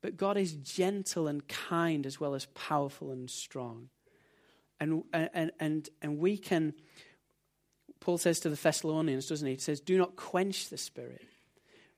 But 0.00 0.16
God 0.16 0.36
is 0.36 0.52
gentle 0.52 1.26
and 1.26 1.46
kind 1.48 2.06
as 2.06 2.20
well 2.20 2.34
as 2.34 2.46
powerful 2.54 3.10
and 3.10 3.28
strong. 3.28 3.88
And, 4.84 5.02
and, 5.14 5.50
and, 5.58 5.88
and 6.02 6.18
we 6.18 6.36
can, 6.36 6.74
Paul 8.00 8.18
says 8.18 8.38
to 8.40 8.50
the 8.50 8.56
Thessalonians, 8.56 9.26
doesn't 9.26 9.46
he? 9.46 9.54
He 9.54 9.58
says, 9.58 9.80
Do 9.80 9.96
not 9.96 10.14
quench 10.14 10.68
the 10.68 10.76
spirit. 10.76 11.22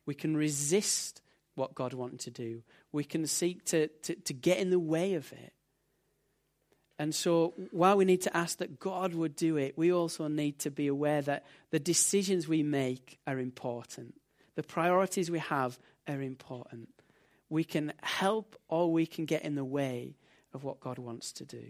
We 0.06 0.14
can 0.14 0.36
resist 0.36 1.20
what 1.56 1.74
God 1.74 1.94
wanted 1.94 2.20
to 2.20 2.30
do, 2.30 2.62
we 2.92 3.02
can 3.02 3.26
seek 3.26 3.64
to, 3.66 3.88
to, 3.88 4.14
to 4.14 4.32
get 4.32 4.58
in 4.58 4.70
the 4.70 4.78
way 4.78 5.14
of 5.14 5.32
it. 5.32 5.52
And 6.98 7.12
so, 7.12 7.54
while 7.72 7.96
we 7.96 8.04
need 8.04 8.22
to 8.22 8.36
ask 8.36 8.58
that 8.58 8.78
God 8.78 9.14
would 9.14 9.34
do 9.34 9.56
it, 9.56 9.76
we 9.76 9.92
also 9.92 10.28
need 10.28 10.60
to 10.60 10.70
be 10.70 10.86
aware 10.86 11.22
that 11.22 11.44
the 11.70 11.80
decisions 11.80 12.46
we 12.46 12.62
make 12.62 13.18
are 13.26 13.40
important. 13.40 14.14
The 14.54 14.62
priorities 14.62 15.28
we 15.28 15.40
have 15.40 15.78
are 16.06 16.22
important. 16.22 16.90
We 17.48 17.64
can 17.64 17.94
help 18.02 18.54
or 18.68 18.92
we 18.92 19.06
can 19.06 19.24
get 19.24 19.42
in 19.42 19.56
the 19.56 19.64
way 19.64 20.14
of 20.54 20.62
what 20.62 20.78
God 20.78 20.98
wants 20.98 21.32
to 21.32 21.44
do. 21.44 21.64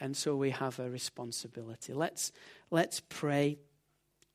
And 0.00 0.16
so 0.16 0.36
we 0.36 0.50
have 0.50 0.78
a 0.78 0.90
responsibility. 0.90 1.92
Let's, 1.92 2.32
let's 2.70 3.00
pray, 3.00 3.58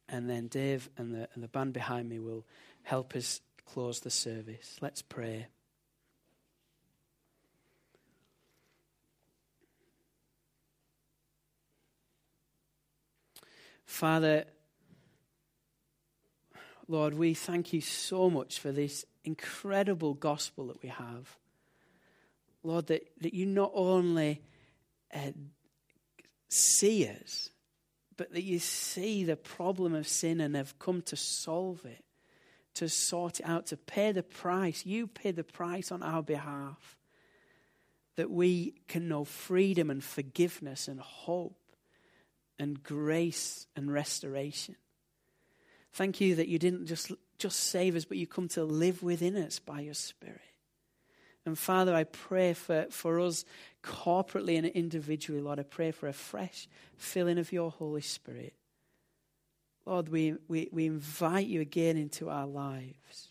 and 0.08 0.30
then 0.30 0.48
Dave 0.48 0.90
and 0.98 1.14
the, 1.14 1.30
and 1.34 1.44
the 1.44 1.48
band 1.48 1.74
behind 1.74 2.10
me 2.10 2.20
will 2.20 2.46
help 2.84 3.16
us 3.16 3.42
close 3.66 4.00
the 4.00 4.10
service. 4.10 4.78
Let's 4.82 5.02
pray. 5.02 5.48
Father, 13.86 14.46
Lord, 16.88 17.14
we 17.16 17.34
thank 17.34 17.74
you 17.74 17.82
so 17.82 18.30
much 18.30 18.60
for 18.60 18.72
this 18.72 19.04
incredible 19.24 20.14
gospel 20.14 20.68
that 20.68 20.82
we 20.82 20.90
have. 20.90 21.38
Lord, 22.64 22.88
that, 22.88 23.08
that 23.22 23.34
you 23.34 23.46
not 23.46 23.72
only 23.74 24.42
uh, 25.14 25.32
see 26.48 27.08
us, 27.08 27.50
but 28.18 28.34
that 28.34 28.44
you 28.44 28.60
see 28.60 29.24
the 29.24 29.36
problem 29.36 29.94
of 29.94 30.08
sin 30.08 30.42
and 30.42 30.56
have 30.56 30.78
come 30.80 31.02
to 31.04 31.16
solve 31.16 31.86
it, 31.86 32.04
to 32.76 32.90
sort 32.90 33.40
it 33.40 33.46
out, 33.46 33.68
to 33.68 33.78
pay 33.78 34.12
the 34.12 34.24
price. 34.24 34.86
You 34.86 35.08
pay 35.08 35.32
the 35.32 35.44
price 35.44 35.92
on 35.92 36.04
our 36.04 36.24
behalf. 36.24 36.98
That 38.16 38.30
we 38.30 38.74
can 38.90 39.08
know 39.08 39.24
freedom 39.24 39.90
and 39.90 40.04
forgiveness 40.04 40.90
and 40.90 41.00
hope 41.00 41.56
and 42.58 42.84
grace 42.84 43.66
and 43.78 43.92
restoration. 43.92 44.76
Thank 45.94 46.20
you 46.22 46.36
that 46.36 46.50
you 46.50 46.60
didn't 46.60 46.86
just, 46.86 47.12
just 47.38 47.60
save 47.60 47.96
us, 47.96 48.06
but 48.06 48.18
you 48.18 48.28
come 48.28 48.50
to 48.50 48.64
live 48.64 49.02
within 49.02 49.38
us 49.38 49.60
by 49.60 49.80
your 49.80 49.94
Spirit. 49.94 50.42
And 51.50 51.58
Father, 51.58 51.96
I 51.96 52.04
pray 52.04 52.54
for, 52.54 52.86
for 52.92 53.20
us 53.20 53.44
corporately 53.84 54.56
and 54.56 54.68
individually, 54.68 55.42
Lord. 55.42 55.60
I 55.60 55.64
pray 55.64 55.90
for 55.90 56.08
a 56.08 56.14
fresh 56.14 56.68
filling 56.96 57.40
of 57.40 57.52
your 57.52 57.72
Holy 57.72 58.02
Spirit. 58.02 58.54
Lord, 59.84 60.10
we, 60.10 60.36
we, 60.48 60.70
we 60.72 60.86
invite 60.86 61.48
you 61.48 61.60
again 61.60 61.98
into 61.98 62.30
our 62.30 62.46
lives. 62.46 63.30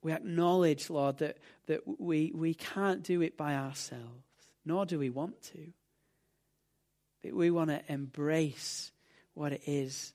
We 0.00 0.12
acknowledge, 0.12 0.88
Lord, 0.88 1.18
that, 1.18 1.38
that 1.66 1.80
we, 1.98 2.30
we 2.32 2.54
can't 2.54 3.02
do 3.02 3.20
it 3.20 3.36
by 3.36 3.56
ourselves, 3.56 4.22
nor 4.64 4.86
do 4.86 5.00
we 5.00 5.10
want 5.10 5.42
to. 5.54 5.72
But 7.20 7.32
we 7.32 7.50
want 7.50 7.70
to 7.70 7.82
embrace 7.92 8.92
what 9.34 9.52
it 9.54 9.62
is 9.66 10.14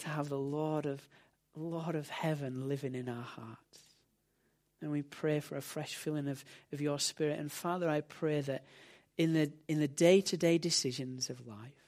to 0.00 0.10
have 0.10 0.28
the 0.28 0.36
Lord 0.36 0.84
of, 0.84 1.08
Lord 1.54 1.94
of 1.94 2.10
heaven 2.10 2.68
living 2.68 2.94
in 2.94 3.08
our 3.08 3.22
hearts. 3.22 3.85
And 4.86 4.92
we 4.92 5.02
pray 5.02 5.40
for 5.40 5.56
a 5.56 5.60
fresh 5.60 5.96
filling 5.96 6.28
of, 6.28 6.44
of 6.72 6.80
your 6.80 7.00
spirit. 7.00 7.40
And 7.40 7.50
Father, 7.50 7.90
I 7.90 8.02
pray 8.02 8.40
that 8.42 8.64
in 9.18 9.32
the 9.32 9.50
in 9.66 9.80
the 9.80 9.88
day-to-day 9.88 10.58
decisions 10.58 11.28
of 11.28 11.44
life, 11.44 11.82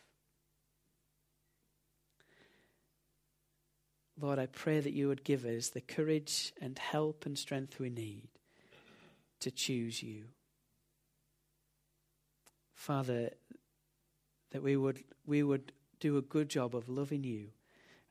Lord, 4.20 4.40
I 4.40 4.46
pray 4.46 4.80
that 4.80 4.94
you 4.94 5.06
would 5.06 5.22
give 5.22 5.44
us 5.44 5.68
the 5.68 5.80
courage 5.80 6.52
and 6.61 6.76
help 6.76 7.24
and 7.24 7.38
strength 7.38 7.78
we 7.78 7.88
need 7.88 8.26
to 9.38 9.52
choose 9.52 10.02
you. 10.02 10.24
Father, 12.74 13.30
that 14.50 14.64
we 14.64 14.76
would, 14.76 15.04
we 15.24 15.44
would 15.44 15.70
do 16.00 16.16
a 16.16 16.22
good 16.22 16.48
job 16.48 16.74
of 16.74 16.88
loving 16.88 17.22
you 17.22 17.50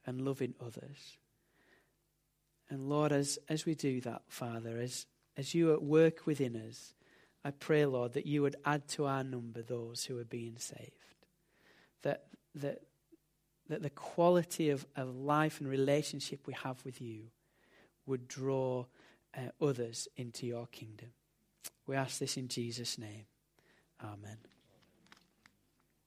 and 0.06 0.22
loving 0.22 0.54
others. 0.66 1.18
And 2.70 2.90
Lord, 2.90 3.12
as, 3.12 3.40
as 3.48 3.66
we 3.66 3.76
do 3.76 4.02
that, 4.02 4.24
Father, 4.28 4.78
as, 4.78 5.06
as 5.38 5.54
you 5.54 5.74
at 5.74 5.82
work 5.82 6.26
within 6.26 6.56
us, 6.56 6.94
I 7.46 7.52
pray, 7.52 7.86
Lord, 7.86 8.14
that 8.14 8.26
you 8.26 8.42
would 8.42 8.58
add 8.66 8.88
to 8.90 9.06
our 9.06 9.24
number 9.24 9.62
those 9.62 10.04
who 10.04 10.20
are 10.20 10.26
being 10.26 10.58
saved. 10.58 10.92
That, 12.04 12.26
that, 12.56 12.82
that 13.70 13.84
the 13.84 13.90
quality 13.90 14.70
of, 14.70 14.86
of 14.96 15.16
life 15.16 15.62
and 15.62 15.70
relationship 15.70 16.46
we 16.46 16.54
have 16.54 16.84
with 16.84 17.02
you 17.02 17.28
would 18.06 18.28
draw 18.28 18.86
uh, 19.38 19.42
others 19.62 20.08
into 20.18 20.46
your 20.46 20.68
kingdom. 20.68 21.10
We 21.86 21.96
ask 21.96 22.20
this 22.20 22.36
in 22.36 22.50
Jesus' 22.50 22.98
name. 22.98 23.26
Amen. 24.04 24.38